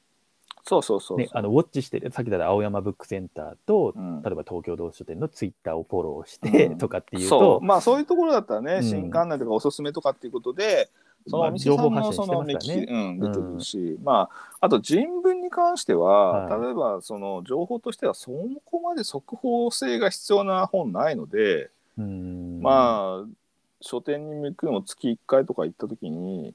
[0.67, 4.21] そうそうそうね、あのウォッチしてるさっきだった青山ブックセンターと、うん。
[4.21, 6.77] 例えば東京同書店のツイッターをフォローして、うん。
[6.77, 7.65] とかっていうそとう。
[7.65, 8.83] まあそういうところだったらね、うん。
[8.83, 10.89] 新刊内とかおすすめとかっていうことで
[11.25, 12.85] そのお店さますの目利き、からね。
[12.89, 16.61] うん、出てくるし、まああと人文に関しては、はい。
[16.61, 18.31] 例えばその情報としてはそ
[18.65, 22.59] こまで速報性が必要な本ないので、うん。
[22.61, 23.27] まあ
[23.79, 26.53] 書店に行くのも月1回とか行った時に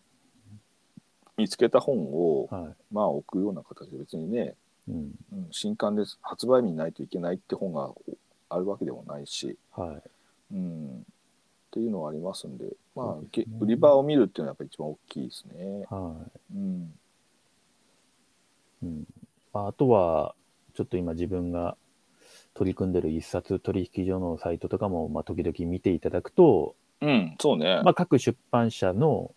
[1.37, 4.55] 見つけた本を、はまあ置くような形で別にね、
[4.89, 4.97] いうん。
[5.33, 7.91] うん、新刊で発売日にないといけないって本が
[8.49, 10.01] あるわけでもないし、は
[10.53, 10.55] い。
[10.55, 13.29] うん、っていうのはありますんで、まあね。
[13.33, 15.87] げ売り場を見るっていうのはやっぱり一番大きいですね。
[15.89, 16.17] は
[16.55, 16.95] うん、
[18.83, 19.07] いうん。
[19.53, 20.35] まあ、あとは
[20.75, 21.77] ちょっと今自分が
[22.55, 27.81] 取り組んでる一冊取引所のサイトとかも、まあ、時々見ていただくと、うん、そうね。
[27.85, 29.33] まあ、各出版社の、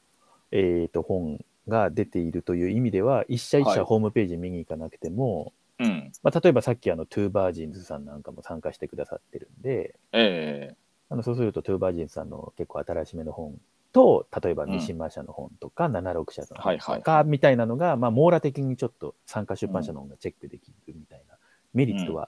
[0.52, 3.76] えー、と本が出ているという意味では一社一はい。
[3.76, 10.76] 社ホームページ見に行かなくても、うん、まあ、例えばさっきあのトゥーバージンズさんなんかも参加してくださってるんでえ
[11.10, 13.60] あのそうするとトゥーバージンズさんの結構新しめの本
[13.92, 21.36] と例えば三島社の本とか、ナナロク社の本とはいはいかみたいなのが、まあ、網羅的にちょっと参加出版社の本がチェックできるみたいな
[21.74, 22.28] メリットは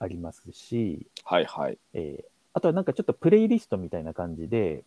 [0.00, 1.78] ありますし、ーはいはい。
[1.94, 4.82] えーあとはなんかちょっとプレイリストみたいな感じで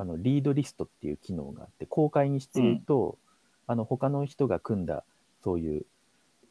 [0.00, 3.18] あのリードリストっていう機能があって公開にしてると、
[3.66, 5.04] あの他の人が組んだ
[5.44, 5.82] そういう、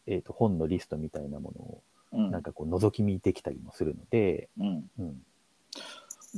[0.06, 1.82] えー、と本のリストみたいなものを
[2.14, 4.68] うんなんかこう覗き見できたりもするので、うん
[5.00, 5.16] うん、なん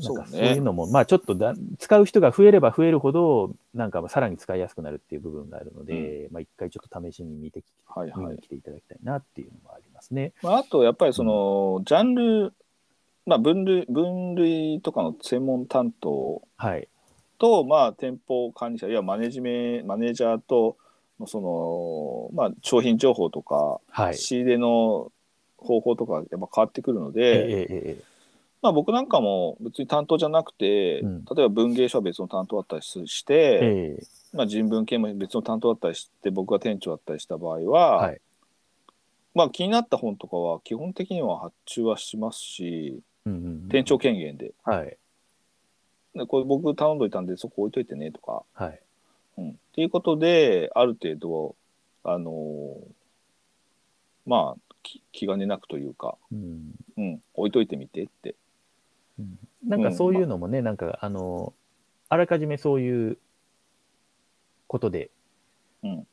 [0.02, 0.62] そうかそういうね。
[0.62, 8.38] のも、まあちょっとだ使う人が増えれば増えるほど、なんかさらに使いやすくなるっていう部分があるので、まあ一回ちょっと試しに見てきはいはい見に。
[8.40, 10.32] 来ていただきたいなっていうのもありますね。
[10.42, 12.54] まあ、あとやっぱりその、ジャンル、
[13.26, 16.88] まあ、分類分類とかの専門担当はい。
[17.42, 20.78] と、まあ、店舗管理者いやマネジメマネージャーと
[21.20, 24.14] のその、まあ、商品情報とか、はい。
[24.14, 25.12] 仕入れの
[25.58, 28.04] 方法とかやっぱ変わってくるのえで、ええええ。
[28.62, 31.26] まあ、僕なんかも別に担当じゃなくて、うん。
[31.26, 34.04] 例えば文芸書は別の担当だったりして、ええ。
[34.38, 38.22] まあ、人文系も別の担当だったりして僕が店長だったりした場合は、はい。
[39.34, 43.70] まあ、気になった本とかは基本的には発注はしますしうんうんうん。
[43.70, 44.54] 店長権限で。
[44.64, 44.98] はい。
[46.16, 48.80] でこれ僕頼んどいたんでそこ置いといてねとか、はい。
[49.38, 51.56] うん、っていうことである程度
[52.04, 52.92] あのー
[54.26, 56.72] まあき気兼ねなくというか、うん。
[56.98, 58.36] うん、置いといてみてって。
[59.20, 59.38] うん。
[59.68, 61.54] なんかそういうのもね、なんかあの、
[62.10, 63.18] あらかじめそういう
[64.68, 65.12] ことで、
[65.84, 66.08] うん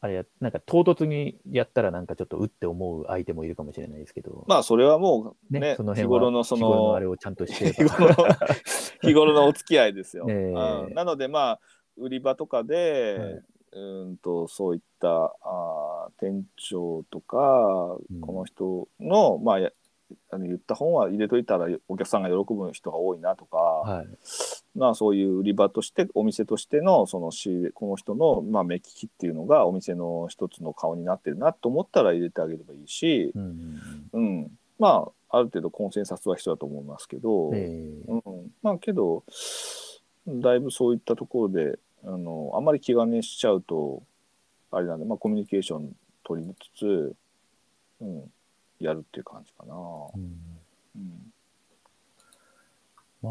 [0.00, 8.14] あれや、なんか唐突にやったらなんかちょっとうって思う相手もいるかもしれないですけど、まあそれはもうねね、その日頃のそ日頃ののあれをちゃんとして日頃の
[9.02, 10.26] 日頃のお付き合いですよ。
[10.28, 10.86] え え。
[10.86, 10.94] うん。
[10.94, 11.60] なのでまあ
[11.96, 13.42] 売り場とかで、はい。
[13.70, 18.20] うーんとそういったあー店長とか、うん。
[18.20, 19.70] この人のまあや
[20.30, 24.06] あの言った本は入れといたらお客さんが喜ぶ人が多いなとか、はい。
[24.74, 33.80] まあそういう売り場としてお店としてのその仕入れこの人のまあ目利きっていうのがお店の一つの顔になってるなと思ったら入れてあげればいいし、うん
[34.12, 34.26] うん。
[34.26, 38.12] うん、まあある程度コンセンサスは必要だと思いますけど、うんええ。
[38.12, 38.22] うん、
[38.62, 39.24] まあけど
[40.26, 44.02] だいぶそういったところであのあんまり気兼ねしちゃうと
[44.70, 47.14] あれなんで、まあ、コミュニケーション取りつつ、
[48.00, 48.30] うん、
[48.78, 49.74] やるっていう感じかな。
[49.74, 50.38] うん。
[50.96, 51.32] うん。
[53.22, 53.30] ま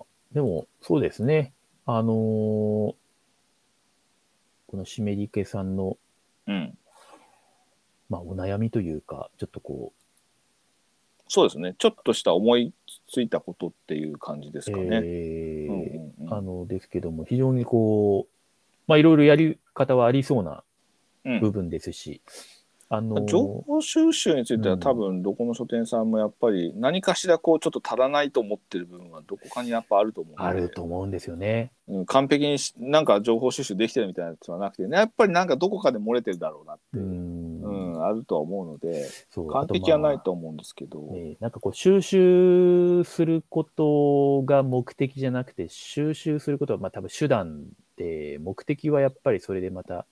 [0.00, 1.52] あ、でも、そうですね。
[1.86, 2.94] あのー
[4.68, 5.96] このシメリケさんの、
[6.46, 6.78] うん、
[8.10, 9.94] まあ、お悩みというか、ちょっとこ
[11.26, 12.72] そうですねちょっとした思い
[13.10, 15.00] ついたことっていう感じでう、すかね。
[15.02, 18.34] えーうんうんうんあの、ですけども、非常にこう、
[18.86, 20.62] まあ、いろいろやり方はありそうな
[21.24, 22.20] うん部分ですし、
[22.90, 31.72] あのー情報収集についてはうん多分どこの書店さんもやっぱり何かしらこうちょっと足らないと思ってる部分はどこかにやっぱあると思うあると思うんですよね。
[31.86, 38.06] うん、完璧にしなんか情報収集できてるみたいなやつはなくて、ね、やっぱりなんかどこかで漏れてるだろうなって、ううんん。
[38.06, 40.16] あるとは思うのでそう完璧はない。
[40.16, 47.64] あと思うんですけど、まあねなんかこう、収集することが目的じゃなくて、収集することは、まあ多分手段
[47.96, 50.06] で、目的はやっぱりそれでまた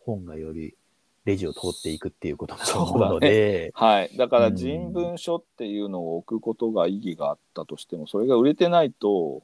[0.00, 0.74] 本がより
[1.24, 4.56] レジを通っていくっていうことだと思うので、はい、だからうん。
[4.56, 9.42] 人文書っていうのを置くことが意義があったとしてもそれが売れてないと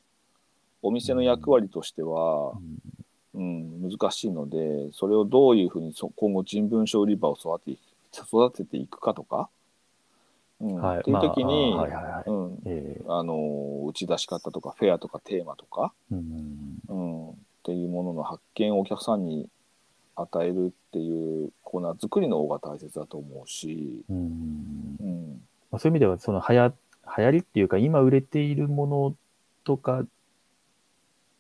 [0.82, 2.52] お店の役割としては、
[3.34, 3.88] うん。
[3.88, 7.78] 難しいのでそれをどういうふうにそ今後人文書売り場を育て
[8.12, 9.48] 育てていくかとか、
[10.60, 10.74] うん。
[10.74, 10.98] はい。
[10.98, 12.24] っていう時に、まあはいはいはい。
[12.26, 13.04] うん、ええ。
[13.06, 16.80] あの打ち出し方とかフェアとかテーマとか、うん。
[16.88, 19.48] うん、っていうものの発見をお客さんに
[20.20, 24.96] 与えるっていうコーナー作りの方が大切だと思うし、うん。
[25.00, 26.72] うん、まあ、そういう意味では、そのはや
[27.16, 29.16] 流行りっていうか、今売れているもの
[29.64, 30.04] とか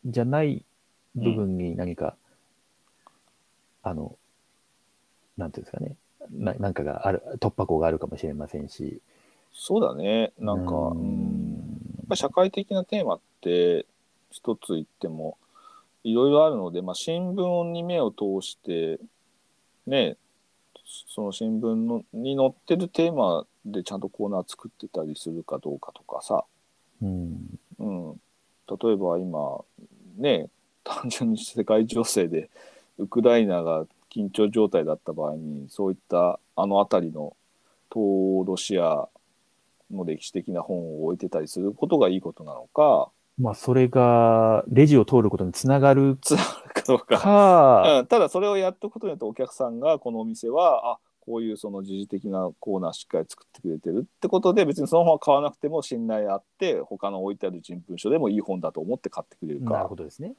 [0.06, 0.64] じゃない
[1.14, 2.16] 部分に何か、
[3.82, 4.16] あの、
[5.36, 5.96] なんていうんですかね、
[6.30, 9.00] ななんかがある、突破口があるかもしれませんし、
[9.52, 10.32] そうだね。
[10.38, 11.80] なんか、ううん。
[11.98, 13.86] やっぱり社会的なテーマって
[14.30, 15.36] 一つ言っても
[16.10, 18.98] いろいろあるので、まあ、新聞に目を通して
[19.86, 20.16] ね
[20.84, 26.44] その新聞のに載ってるテーマでちゃんとコーナー作ってたりするかどうかとかさ、
[27.02, 29.60] うん、うん、例えば今
[30.16, 30.48] ね
[30.84, 32.48] 単純に世界情勢で
[32.98, 37.36] ウクライナが緊張状態だった場合にそういったあの辺りの
[37.92, 39.08] 東ロシア
[39.90, 60.32] の歴史的な本を置いてたりすることがいいことなのかまあ、それがレジを通ることにつながるつながるかどうか、か、うん、ただそれをやったことによってお客さんがこのお店はあこういうその時事的なコーナーしっかり作ってくれてるってことで別にその本は買わなくても信頼あって他の置いてある人文書でもいい本だと思って買ってくれるなるかほどですね。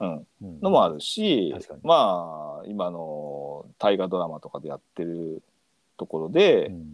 [0.00, 0.60] うん、うん。
[0.60, 5.42] のもあるしまあ今の大河ドラマとかでやってる
[5.96, 6.84] ところで、うん。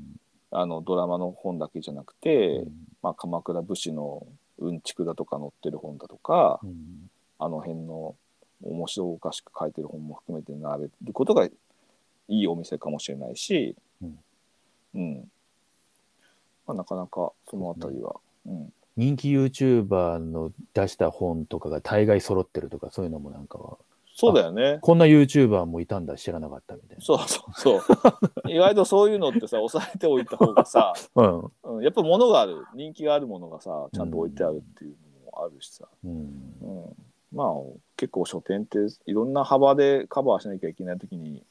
[0.52, 2.72] あのドラマの本だけじゃなくて、うん。
[3.02, 4.26] まあ、鎌倉武士の
[4.60, 7.10] うんちくだとか載ってる本だとか、うん。
[7.38, 8.14] あの辺の
[8.62, 11.50] 面白おかしく書いてる本も含めて並べることがい
[12.28, 14.18] いお店かもしれないし、うん。
[14.94, 15.30] うん。
[16.66, 23.78] まあ、なかなかそのあたりは、うん、人気 YouTuber の出した本とかが大概揃ってるとか、そういうのもなんかは、
[24.20, 24.78] そうだよね。
[24.82, 27.80] こんな YouTuber もいたんだ、知らなかったみたいそうそうそう。
[28.50, 31.24] 意外とそういうのってさ、抑えておいた方がさ、な。
[31.64, 31.76] うん。
[31.76, 35.88] うん、やっぱ物がある、人気があるものがさ、ちゃんと置いてあるっていうのもあるしさ。
[36.04, 36.10] うん。
[36.10, 36.96] うん、
[37.32, 37.46] まあ
[37.96, 41.42] 結構書店っていろんな幅でカバーしなきゃいけない時に、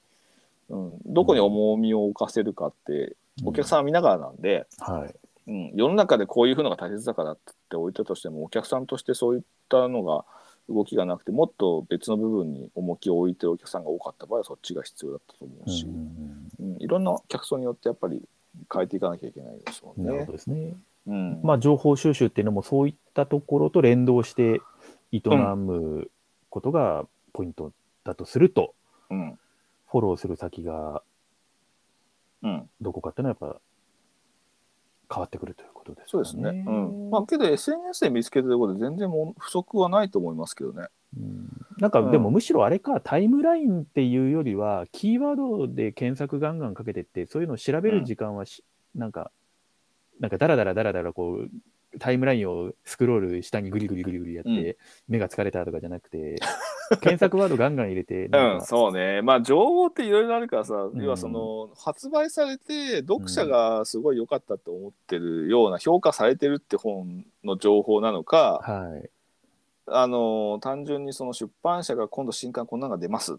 [0.70, 5.16] うん、どこに重みを置かせるかってお客さんは見ながらなんで、はい。
[5.48, 7.38] うん、世の中でこういうふうのが大切だからっ
[7.70, 10.24] て置いたとしてもお客さんとしてそういったのが
[10.70, 18.22] 動きがなくてもっと別の部分に重きを置いてるお客さんが多かった場合はそっちが必要だったと思うし、うんうんいろんな客層によってやっぱり
[18.72, 19.60] 変えていかなきゃいけないで
[19.98, 20.06] ね。
[20.06, 20.32] なるほど。
[20.32, 20.76] ですね。
[21.08, 21.40] うん。
[21.44, 24.62] まあ、情報収集っていうのもそういったところと連動して
[25.12, 25.22] 営
[25.56, 26.10] む
[26.50, 27.72] ことがポイント
[28.04, 28.74] だとすると、
[29.10, 29.40] うん。
[29.90, 31.02] フォローする先が
[32.42, 32.70] うん。
[32.82, 33.60] どこかっていうのはやっぱ
[35.12, 36.64] 変わってくるということですそうですね。
[36.68, 37.10] うん。
[37.10, 40.88] まあ、けど SNS で見つけてることで全然もう不足はないと思いますけどね。
[41.18, 49.32] うんなんかうんでもむしろあれか、タイムラインっていうよりは、キーワードで検索ガンガンかけてって、そういうのを調べる時間はし、なんか、
[50.20, 54.76] なんかダラダラダラダラこう、タイムラインをスクロール下にグリグリグリグリやって、うん
[55.08, 56.36] 目が疲れたとかじゃなくて、
[57.02, 59.22] 検索ワードガンガン入れて、うん、そうね。
[59.22, 69.10] まあ、情報っていろいろあるからさ、ん要はその、発売されて、読者がすごい良かったと思ってるような、評価されてるって本の情報なのか、はい。
[69.88, 73.38] あの、単純にその出版社が今度新刊こんなのが出ますっ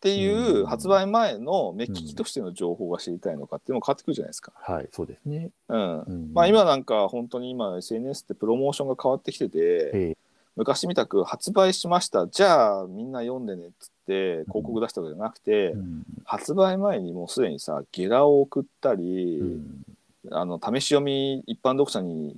[0.00, 4.52] ていうう、ん発売前の目利きとしての情報が知りたいのかっていうのも変わってくるじゃないですか。
[4.56, 5.50] はい、そうですね。
[5.68, 6.00] うん。
[6.00, 10.16] うんまあ、今なんか本当に今 SNS ってプロモーションが変わってきてて、ええ
[10.56, 12.26] 昔みたく発売しました。
[12.26, 16.02] じゃあみんな読んでねっつって広告出したわけじゃなくて、うん。
[16.24, 19.84] 発売前にもうすでにさゲラを送ったり、うん。
[20.30, 22.36] あの試し読み一般読者に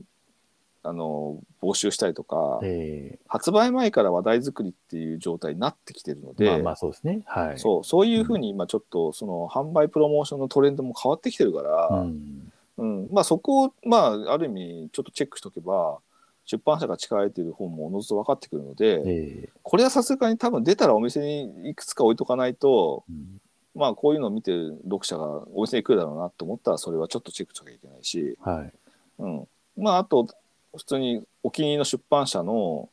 [0.83, 7.22] あの募集したりとか、え発売前から話題作りっていう状態になってきてるので、えまあまあそうですね。
[7.27, 7.59] はい。
[7.59, 12.53] そうそういうふうに今ちょっとその販売プロモーションのトレンドも変わってきてるから、うん。
[12.77, 13.09] うん。
[13.11, 13.98] まあ、そこを、ま
[14.29, 15.98] あ、ある意味ちょっとチェックしとけば
[16.46, 19.48] 出版社が力入れている本もおのずと分かってくるので、ええ。
[19.62, 23.40] これはさすがに多分出たらお店にいくつか置いとかないと、うん。
[23.74, 28.72] まあこういうのを見てる読者がお店に来るだろうなと思ったらそれはちょっとチェックしなきゃいけないし、はい。
[29.18, 30.28] うん、まああと
[30.76, 32.88] 普通にお気に入りの出版社の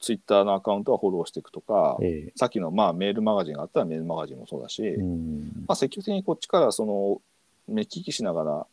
[0.00, 2.32] ツイッターのアカウントはフォローしていくとか、ええ。
[2.36, 5.64] さっきのまあメールマガジンがあったらメールマガジンもそうだし、うん。
[5.66, 7.20] まあ、積極的にこっちからその
[7.66, 8.66] 目利きしながら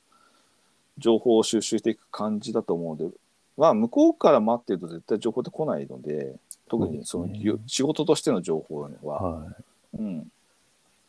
[0.98, 3.16] 情報を収集していく感じだと思うので、
[3.58, 6.36] まあ、向こうから待ってると絶対情報って来ないので
[6.70, 9.46] 特にそのね仕事としての情報は、は
[9.94, 9.98] い。
[9.98, 10.32] うん、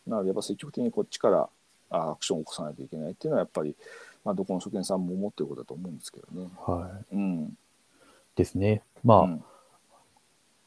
[0.07, 1.48] なのでやっぱ積極的にこっちから
[1.90, 3.74] あアクションを起こさないといけないっていうのはやっぱり、
[4.24, 6.48] まあ、どこの書店さんも思ってることだと思うんですけどね。
[6.66, 7.14] はい。
[7.14, 7.57] うん
[8.37, 8.83] ですね。
[9.04, 9.44] まあ、うん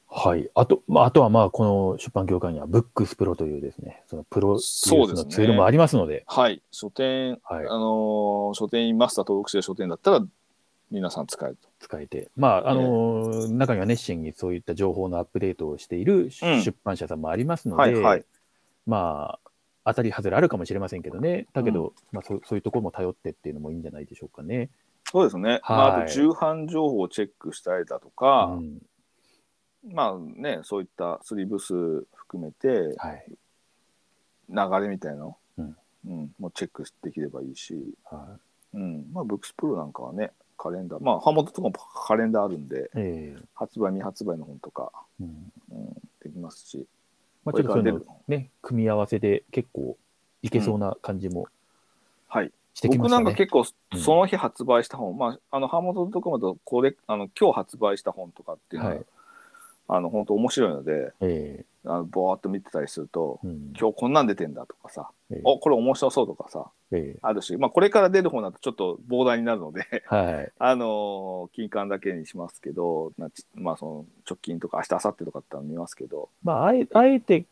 [0.09, 0.49] はい。
[0.55, 10.25] あと、まあ、あとはまあ、この出版業界には、ブックスプロというですね、そのプロデュースのツールもありますので、はい書店、はいあのー書店員マスター登録してる書店だったら
[10.89, 11.69] 皆さん使えると。
[11.79, 18.25] 使えて、まあ、あの、中には熱心にそういった情報のアップデートをしている出版社さんもありますので、はいはい。
[18.85, 19.49] まあ、
[19.85, 24.69] 当たり外れあるかもしれませんけどね、だけど、まあそう、そういうところも頼ってっていうのもいいんじゃないでしょうかね。
[25.11, 28.81] そうですね、まあ、あと重版情報をチェックしたりだとか、うん。
[29.89, 31.73] まあね、そういったスリーブ数
[32.13, 33.25] 含めてはい。
[34.49, 35.77] 流れみたいなの、うん。
[36.07, 38.37] うんもうチェックできればいいし、は
[38.73, 39.05] うん。
[39.13, 41.03] まあ、ブックスプロなんかはねカレンダー。
[41.03, 42.79] まあ版元とかもカレンダーあるんでい。
[42.95, 43.43] ええ。
[43.53, 45.51] 発売未発売の本とか、うん。
[45.71, 45.93] うん、
[46.23, 46.85] できますし。
[47.45, 49.97] まあ、ちょっとそういうね、組み合わせで結構
[50.41, 51.47] いけそうな感じも
[52.27, 52.51] はい。
[52.73, 53.11] してきま僕。
[53.11, 53.99] なんか結構うん。
[53.99, 59.05] その日発売した本、まああの版元とかもとこれあの今日発売した本とかっていうのは、はい
[59.87, 63.73] あの本当面白いのでえあのぼーっと見てたりすると、えうん。
[63.79, 65.41] 今日こんなん出てんだとかさ、ええ。
[65.45, 67.19] おこれ面白そうとかさええ。
[67.21, 70.51] あるし、まあ、これから出る本だとちょっと膨大になるのではい。
[70.59, 77.45] あのー金刊だけにしますけどなちまあその直近とか明日明後日とかっての見ますけどまあ、あえあえて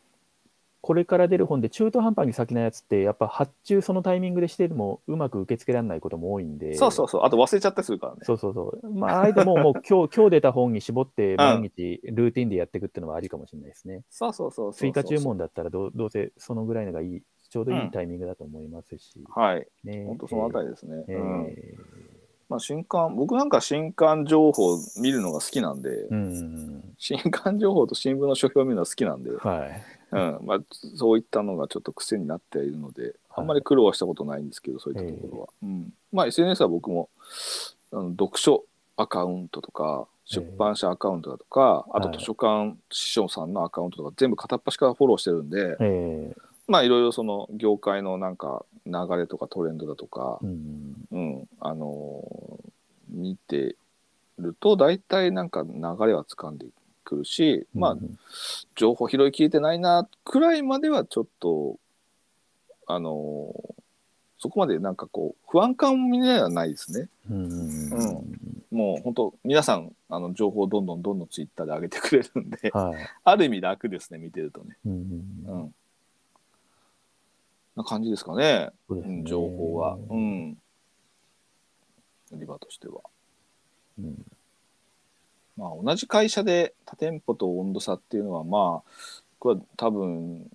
[0.86, 7.24] これから出る本で中途半端に先のやつって、やっぱ発注そのタイミングでしてもうまく受け付けられないことも多いんで、そうそうそう。
[7.24, 8.20] あと忘れちゃったりするからね。
[8.22, 8.90] そうそうそう。
[8.92, 14.04] まあ、あえてもうもう 今日今日出た本に絞って毎日ルーティンでやっていくっていうのはありかもしれないですね。
[14.10, 19.24] そうそうそう追加注文だったらどうどうせそのぐらいのがいい、ちょうどいいタイミングだと思いますし。
[19.34, 19.66] はい。
[19.82, 21.20] ね、本当そのあたりですね、えー。
[21.20, 21.46] うん。
[21.48, 22.16] えー
[22.48, 26.94] まあ、新刊僕なんか新刊情報見るのが好きなんで、うん。
[26.96, 29.95] 新刊情報と新聞の書評を見るのが好きなんで、はい。
[30.12, 30.38] うん。
[30.42, 30.58] まあ、
[30.96, 35.48] そういったのがちょっと癖になっているので、あんまり苦労はしたことないんですけど、そういったところは。
[35.62, 37.08] うん、まあ SNS は僕も
[37.92, 38.64] あの読書
[38.96, 42.18] アカウントとか、出版社アカウントだとか、あとはい。
[42.18, 46.36] 図書館師匠さんのアカウントとか、全部片っ端からフォローしてるんで、ええ。
[46.66, 51.06] まあいろいろその業界のなんか流れとかトレンドだとかう、ん。
[51.12, 52.70] うん、あのー
[53.08, 53.76] 見て
[54.38, 55.72] ると、大体なんか流
[56.06, 56.72] れは掴んでく
[57.14, 58.18] るし、まあうん
[58.74, 61.78] 情報拾いきれてないなくらいまではちょっと
[62.86, 63.76] あのー
[64.38, 67.08] そこまでなんかこう不安感みたいなのはないですね。
[67.30, 67.46] うん。
[67.46, 73.08] うんもう本当皆さんあの情報をどんどんどんどんツイッターで上げてくれるんではい。
[73.24, 74.76] ある意味楽ですね見てるとね。
[74.84, 74.92] うん
[75.46, 75.74] うん。
[77.76, 78.44] な感じですかね。
[78.44, 79.96] ねうん、情報は。
[80.10, 80.58] うん。
[82.32, 83.00] 売り場としては。
[83.98, 84.24] うん
[85.56, 88.90] まあ同じ会社で他店舗と温度差っていうのはまあ
[89.38, 90.50] これは多分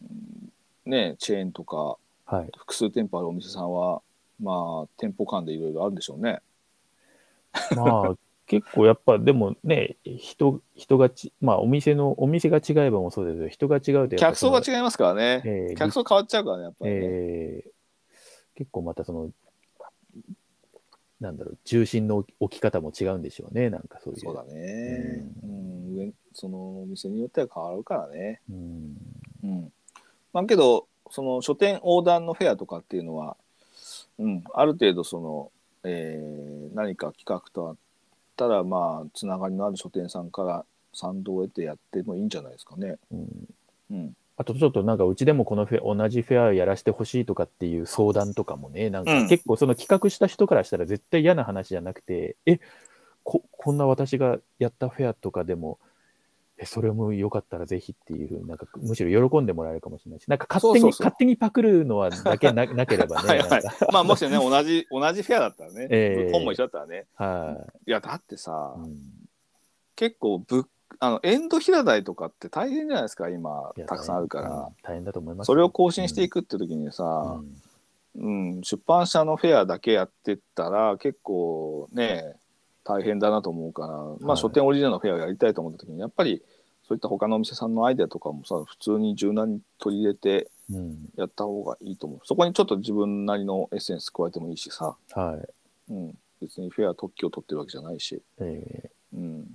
[0.86, 2.49] ねチェーンとかはい。
[2.58, 4.02] 複数店舗あるお店さんは
[4.41, 6.41] まあ店舗間でいろいろあるんでしょうね。
[7.76, 8.16] まあ、
[8.47, 15.41] 結構やっぱ、でもね、人、人がち、まあ、お店の、お店が違えばもそうですけど、人が違うと客層が違いますからね。
[15.45, 16.99] えー客層変わっちゃうからねやっぱりね。
[17.02, 17.72] えー
[18.54, 19.32] 結構またその、
[21.22, 24.19] なんだろう、重心の置き方も違うんでしょうね、なんかそういう。
[24.19, 25.24] そうだね。
[25.43, 28.41] うん、上そのお店によっては変わるからね。
[28.49, 28.97] うん。
[29.43, 29.74] うん。
[30.34, 33.38] まあけどその書店横断のフェアとかっていうのは、
[34.17, 35.51] うん、ある程度その、
[35.84, 37.76] えー何か企画とあっ
[38.38, 42.97] たらまあつながりのある書店さんから賛同を得てやってもいいんじゃないですかね。
[43.11, 43.28] うん
[43.91, 44.15] うん。
[44.41, 49.23] あとちょっとなんかうちでもこのフェ同じフェアやらせてほしいとかっていう相談とかもね、なんうん。
[49.23, 52.59] か結構その企画した人からしたら絶対嫌な話じゃなくて、え
[53.23, 55.77] ここんな私がやったフェアとかでも、
[56.57, 63.63] えそれもよかったらぜひっていうふうになんかむしろ喜んでもらえるかもしれないし、なんか勝手に勝手にパクるのはだけな なければね、はいはい。
[63.93, 66.31] まあもしね同じ同じフェアだったらね、 ええ。
[66.31, 67.05] 本も一緒だったらね。
[67.13, 67.91] はい。
[67.91, 68.97] やだってさ、い、うん。
[69.95, 70.65] 結構ぶ
[71.04, 74.49] あのエンド平台とかって大変じゃないですか今たくさんあるから。
[74.52, 75.54] うん大変だと思いますよ。
[75.54, 77.41] それを更新していくって時にさ、
[78.16, 78.54] うん。
[78.54, 82.36] うん、出版社のフェアだけやってったら結構ね
[82.84, 84.20] 大変だなと思うから、まはい。
[84.34, 86.43] あ書店オリジナルのフェアをやりたいと思った時にやっぱり
[86.88, 91.10] そういった他のお店さんのアイデアとかもさ普通に柔軟に取り入れてうん。
[91.16, 92.20] やった方がいいと思う。
[92.26, 95.39] そこにちょっと自分なりのエッセンス加えてもいいしさ、は
[95.89, 95.93] い。
[95.93, 98.89] うん、別にフェア特許を取ってるわけじゃないし、え。
[99.14, 99.47] うん、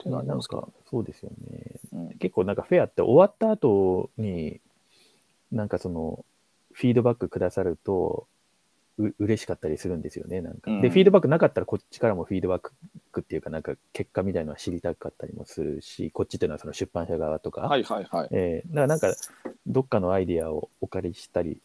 [0.00, 1.80] ってーまあなんなりますかか、そうですよね。
[1.92, 2.18] うん。
[2.18, 4.60] 結構なんかフェアって終わった後に、
[5.52, 6.24] なんかその、
[6.72, 8.26] フィードバックくださると、
[8.98, 10.70] う嬉しかったりするんですよね、なんか。
[10.70, 10.80] うん。
[10.80, 12.70] で、フィードバックなかったらこっちからもフィードバッ
[13.12, 18.28] クっていうか、なんか結果みたいのは知りたかったりもするし、こっちっていうのはその出版社側とか、はいはいはい。
[18.32, 19.14] えーだからなんか、
[19.66, 21.60] どっかのアイディアをお借りしたり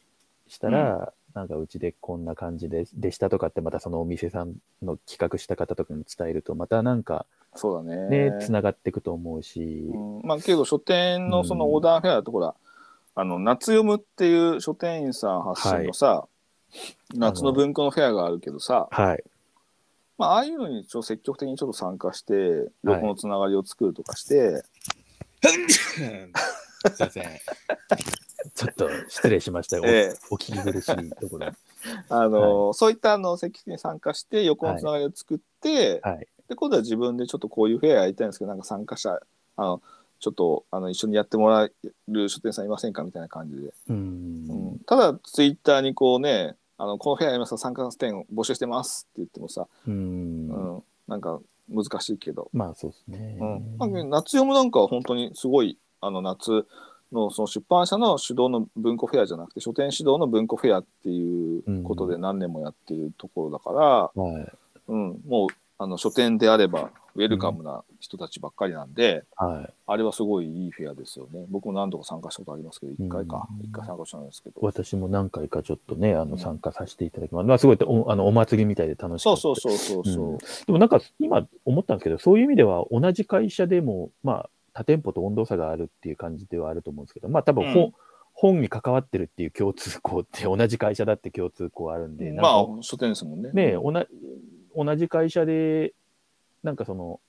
[0.48, 4.54] したら、なんかうちでこんな感じででしたとかって、またそのお店さん
[4.84, 7.26] の企画した方とかに伝えると、またなんか
[7.56, 8.30] そうだね。
[8.30, 10.22] ね、つながっていくと思うし、うん。
[10.24, 12.56] まあけど書店のそのオーダーフェアだとほら、
[13.16, 16.26] あの夏読むっていう書店員さん発信のさ、
[17.14, 19.24] 夏の文庫のフェアがあるけどさ、はい。
[20.18, 22.34] まあああいうのにちょっと積極的にちょっと参加して
[22.84, 24.64] 横のつながりを作るとかして、
[25.42, 26.30] すい
[27.00, 27.24] ません。
[28.56, 29.84] ちょっと失礼しましたよ。
[29.84, 31.48] おええお聞き苦しいところ。
[32.10, 36.28] あのそういったあの積極的に参加して横のつながりを作って、はい。
[36.48, 39.20] で今度は自分でちょっとこういうフェアやりたいんですけどなんか参加者
[39.58, 39.82] あの
[40.20, 41.72] ちょっとあの一緒にやってもらえ
[42.08, 44.80] る書店さんいませんかみたいな感じで、ううんん。
[44.86, 49.92] ただツイッターにこうねあのこのフェアやりますか参加店募集してますって言ってもさ、う。
[49.92, 51.40] うんんなんか
[51.70, 53.38] 難しいけど、まあそうですね。
[53.40, 56.66] うんまあ夏読むなんかは本当にすごいあの夏
[57.12, 63.72] のその出版社の主導の文庫フェアじゃなくて書店指導の文庫フェアっていうことで何年もやってるところだか
[64.16, 64.52] ら、はい。
[64.88, 65.50] うんもう
[65.84, 69.74] あの書店であればウェルカムな人たちばっかりなんで、はい。
[69.86, 71.46] あれはすごいいいフェアですよね。
[71.50, 73.70] 僕も何度か参加したことありますけど1回か、うん。
[73.70, 74.56] 1回参加したんですけど。
[74.62, 76.32] 私も何回かちょっとね、あうん。
[76.32, 77.46] の参加させていただきます。
[77.46, 79.42] まあすごいおあのお祭りみたいで楽しかった。
[79.42, 80.38] そうそうそうそうそう、うん。
[80.38, 87.94] でもなんか今思ったんですけど、そういう意味では同じ会社でも、まあ他店舗と温度差があるっていう感じではあると思うんですけど、まあ多分本,、うん。
[88.34, 93.52] 本に関わってるっていう共通項って同じ会社だって共通項あるんで、まあ書店ですもんね。
[93.54, 94.06] ねおな
[94.76, 95.94] 同じ会社で、
[96.64, 97.20] なんかその、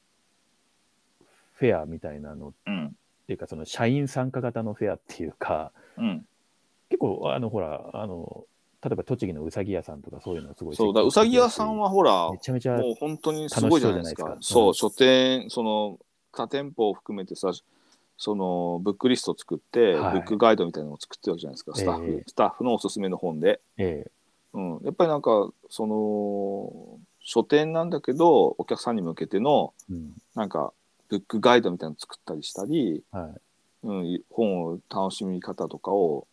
[1.55, 2.97] フェアみたいなのっうん。
[3.27, 6.27] ていうか、その社員参加型のフェアっていうか、うん。
[6.89, 8.45] 結構、あの、ほら、あの、
[8.85, 14.37] 例えば栃木のうさぎ屋さんとかそういうのすごいそうだうさぎ屋さんはほらめちゃめちゃもう本当にすごいじゃないですか。
[14.43, 15.99] そう書店その
[16.33, 17.53] 他店舗を含めてさ
[18.19, 20.13] そのブックリストを作って、はい。
[20.13, 21.75] ブックガイドみたいなのを作ってるわけじゃないですか。
[21.75, 24.11] スタッフ、ええスタッフのおすすめの本で、え。
[24.53, 30.13] うん、やっぱりなんかその書店なんだけどお客さんに向けてのえうん。
[30.35, 30.73] なんか
[31.09, 33.41] ブックガイドみたいなの作ったりしたり、はい。
[33.87, 36.27] うん、本を楽しみ方とかを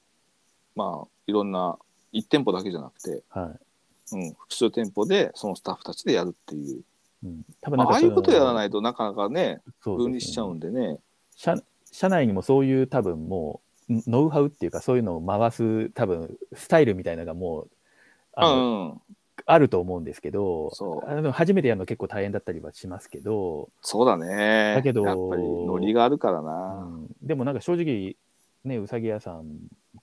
[0.76, 1.78] まあいろんな
[2.14, 3.52] 1店舗だけじゃなくて、は
[4.14, 6.84] うん、複数店舗でそのスタッフたちでやるっていう、い
[7.24, 9.62] うん、多分まあ、ああいうことやらいないとなかなかね。
[9.84, 11.00] 分離しちゃうんでね。
[11.36, 11.56] 社
[11.92, 17.70] 社内にもそういう多分もうノウハウっていうかそういうのを回す多分スタイルみたいなのがもう
[18.34, 19.02] あの、うんうん
[19.52, 20.72] あると思うんですけど
[21.06, 24.74] あの初めてやるの結構大変だったりはしますけど、そうだね。
[24.76, 28.16] だけどやっぱりノリがあるからうな、ん、でもなんか正直
[28.64, 29.44] ねうさぎ屋さんっ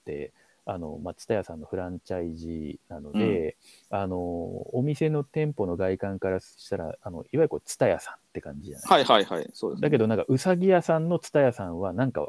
[0.04, 0.32] て
[0.66, 3.56] あの、まあ、蔦屋さんのフランチャイジーなので、
[3.88, 9.50] あのお店の店舗の外観からしたらあのいわゆるこう蔦屋さんって感じじゃないはいはいはい。
[9.54, 12.28] そうです、ね、だけどなんかうさぎ屋さんの蔦屋さんはなんか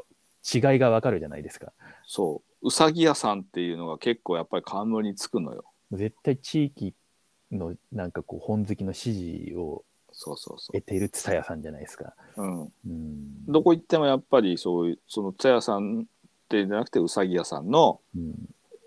[0.54, 1.72] 違いがわかるじゃないですか。
[2.06, 2.68] そう。
[2.68, 5.64] うさぎ屋さんっていうのが結構やっぱり冠につくのよ。
[5.92, 6.94] 絶対地域
[7.52, 12.14] のなんかこう本好きの支持をそうそうそ得ている蔦屋さんじゃないですか。
[12.36, 16.04] う、うん、うん、どこ行ってもやっぱりそういうその茶屋さんっ
[16.48, 18.34] てじゃなくてうさぎ屋さんのうん、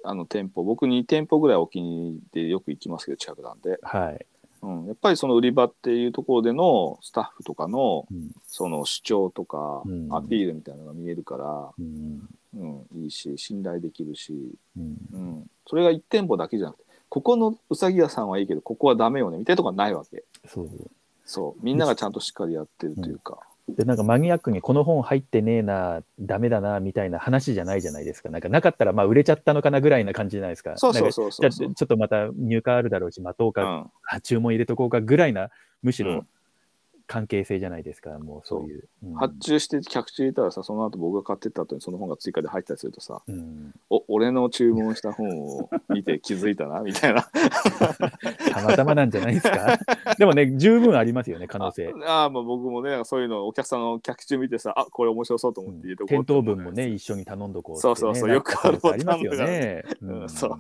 [0.03, 4.25] あの店舗僕2店舗ぐらいお気に入りでよく行きますけど近くなんで、はい。
[4.61, 8.31] うん、やっぱりその売り場っていうところでのスタッフとかのうん。
[8.47, 10.13] その主張とかうん。
[10.13, 12.29] アピールみたいなのが見えるから、うん。
[12.55, 12.65] う
[12.99, 14.33] ん、いいし信頼できるし、
[14.77, 14.97] うん。
[15.11, 16.82] うん、それが1店舗だけじゃなくて
[17.13, 20.23] ここのうさぎ屋さんはいいけどここはダメよねみたいなとこはないわけ。
[20.47, 20.69] そう
[21.25, 21.63] そう。
[21.63, 23.37] みんながちゃんとしっかりやってるというか、
[23.69, 28.29] でなんかマニアックにこの本入ってねえなダメだなみたいな話じゃないじゃないですか。
[28.29, 30.75] なんかなかったらまあ売れちゃったのかなぐらいな感じじゃないですか。
[30.77, 31.51] そうそうそうそう。
[31.51, 33.91] ちょっとまた入荷あるだろうし待とうか、うん。
[34.07, 35.51] あ注文入れとこうかぐらいな
[35.83, 36.27] むしろうん
[37.05, 39.07] 関係性じゃないですか、もうそういう、う。
[39.09, 39.13] ん。
[39.15, 43.73] 発注して客中入れたらさその後僕が買ってった後にその本が追加で入ったりするとさうん。
[43.89, 47.23] お俺の注文した本を見て気づいたなみたいな。
[48.51, 49.77] たまたまなんじゃないですか？
[50.17, 51.93] でもね十分ありますよね可能性。
[52.05, 57.91] ああまあ僕もねそういうのお客さんの客中見てさあこれ面白そうと思って入れとこう店頭と思う分もね、一緒に頼んどこうって、ね。
[57.91, 59.83] そうそうそうよくあるかありますよパターンね。
[60.01, 60.57] うんそう。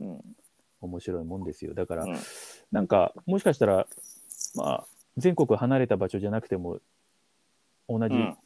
[0.00, 0.20] うん。
[0.80, 1.74] 面白いもんですよ。
[1.74, 2.16] だから、うん。
[2.70, 3.86] なんか、もしかしたら、
[4.54, 4.84] まあ、
[5.18, 6.80] 全国離れた場所じゃなくても、
[7.88, 8.36] 同じ、うん。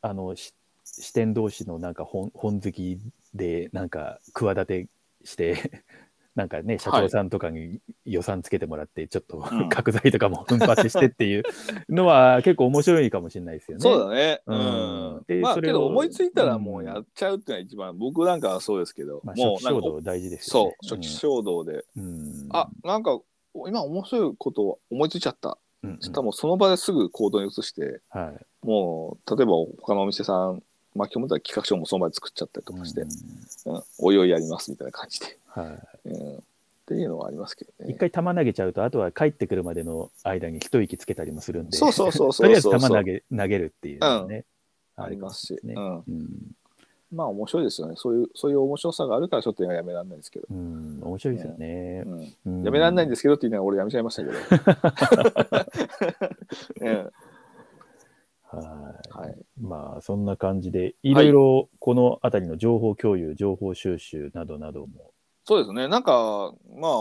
[0.00, 0.54] あの、し
[0.84, 2.98] 支店同士のなんか本本好き
[3.34, 4.88] で、なんか、企て
[5.24, 5.82] して、
[6.34, 9.68] なんかね、社長さんとかに予算つけてもらって、ちょっと、うん。
[9.70, 11.42] 角材とかも奮発してっていう
[11.90, 13.82] のは結構面白いかもしれないですよね。
[13.82, 14.42] そうだね。
[14.46, 15.38] ううん。
[15.38, 19.20] んまあけど思いついたらもうやっちゃうっていうのは一番僕なんかはそうですけど。
[19.24, 20.76] まあ、もう初期衝動大事ですよそうね。
[20.82, 21.84] 初期衝動で。
[21.96, 23.20] うん、あなんか
[23.66, 25.96] 今面白いこと思いついちゃったうんうん。
[25.98, 28.66] そしたらもうその場ですぐ行動に移してはい。
[28.66, 30.62] もう例えば他のお店さん
[30.94, 36.40] 巻き込むと企画書もその場で作っちゃったりとかして、うんうんおいおいやりますみたいな感じで、はうん、っ
[36.86, 37.84] ていうのはありますけどい。
[37.84, 37.94] 一ね。
[37.94, 44.44] 回球投げちゃうと、あとは帰ってくるまでの間に一息つけたりもするんで、そうそうそうそう とりあえず球投げ投げるっていうのがね、
[44.96, 45.74] ありますし、ね。
[45.74, 46.54] うん、うん、
[47.12, 47.94] まあ面白いですよね。
[47.96, 52.04] そういうそういう面白さがあるからちょっとやめられないですけど、うん、面白いですよね。
[52.06, 52.64] うん、うん。
[52.64, 54.38] やめられないんですけどって言いながら俺やめちゃいましたけど、
[56.80, 57.10] う ん
[58.52, 59.18] はい。
[59.18, 65.12] はい、まあ、そんな感じで、いろいろこのあたりの情報共有、情報収集などなども、
[65.44, 65.88] そうですね。
[65.88, 66.92] なんかまあ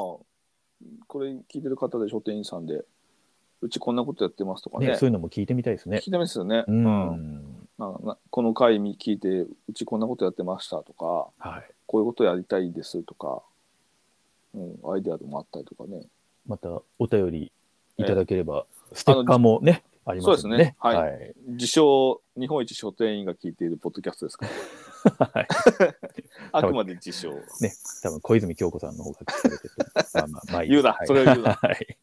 [1.08, 2.82] これ聞いてる方で書店員さんで
[3.62, 4.88] うちこんなことやってますとかね。
[4.88, 5.98] ね、そういうのも聞いてみたいですね。
[5.98, 6.12] 聞い。
[6.12, 8.06] てますよね、ううんん。
[8.06, 11.72] ななこの回聞いてうちこんなことやってましたとかはい。
[11.88, 13.42] こういうことやりたいですとか、
[14.54, 16.04] うん、アイデアでもあったりとかね。
[16.48, 16.70] また
[17.00, 17.52] お便り
[17.98, 20.76] いただければ、ステッカーもね、ありますんでそうですね。
[20.80, 20.96] はい。
[20.96, 21.34] はい。
[21.48, 24.46] 自称日本一書店員が聞いているポッドキャストですか
[25.20, 25.32] ら。
[25.34, 25.48] はい。
[26.54, 27.34] あくまで自称。
[27.60, 27.74] ね、
[28.04, 29.86] 多分小泉京子さんの方が聞かれてると。
[30.18, 30.94] まあまあまあいい言うな。
[30.94, 31.08] はい。
[31.08, 31.54] それを言うな。
[31.62, 31.98] はい。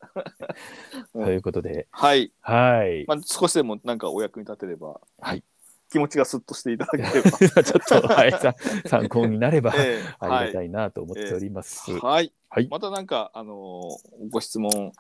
[1.15, 1.25] うん。
[1.25, 3.07] ということで、はい、はい。
[3.07, 5.43] まあ、少しでもなんかお役に立てれば、はい
[5.91, 7.31] 気持ちがスッとしていただければ
[7.65, 8.55] ちょっと、はい、さ
[8.87, 11.91] 参考になれば、ええありがたいなと思っております。
[11.93, 14.93] はい、はいはいまたなんかあのーご質問、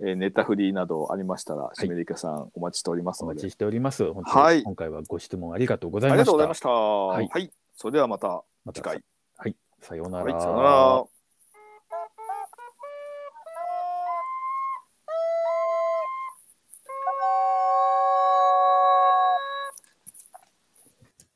[0.00, 4.12] えーネタフリーなどありましたら、シメリカさんお待ちしておりますのでお待ちしております。
[4.12, 6.32] 本当にはい今回はご質問ありがとうございありました。
[6.32, 6.68] がとうございました。
[6.68, 9.04] はいはい、それではまたまた次回。
[9.36, 9.56] はい。
[9.80, 10.40] さようなはい、ら。
[10.40, 11.13] さようなら。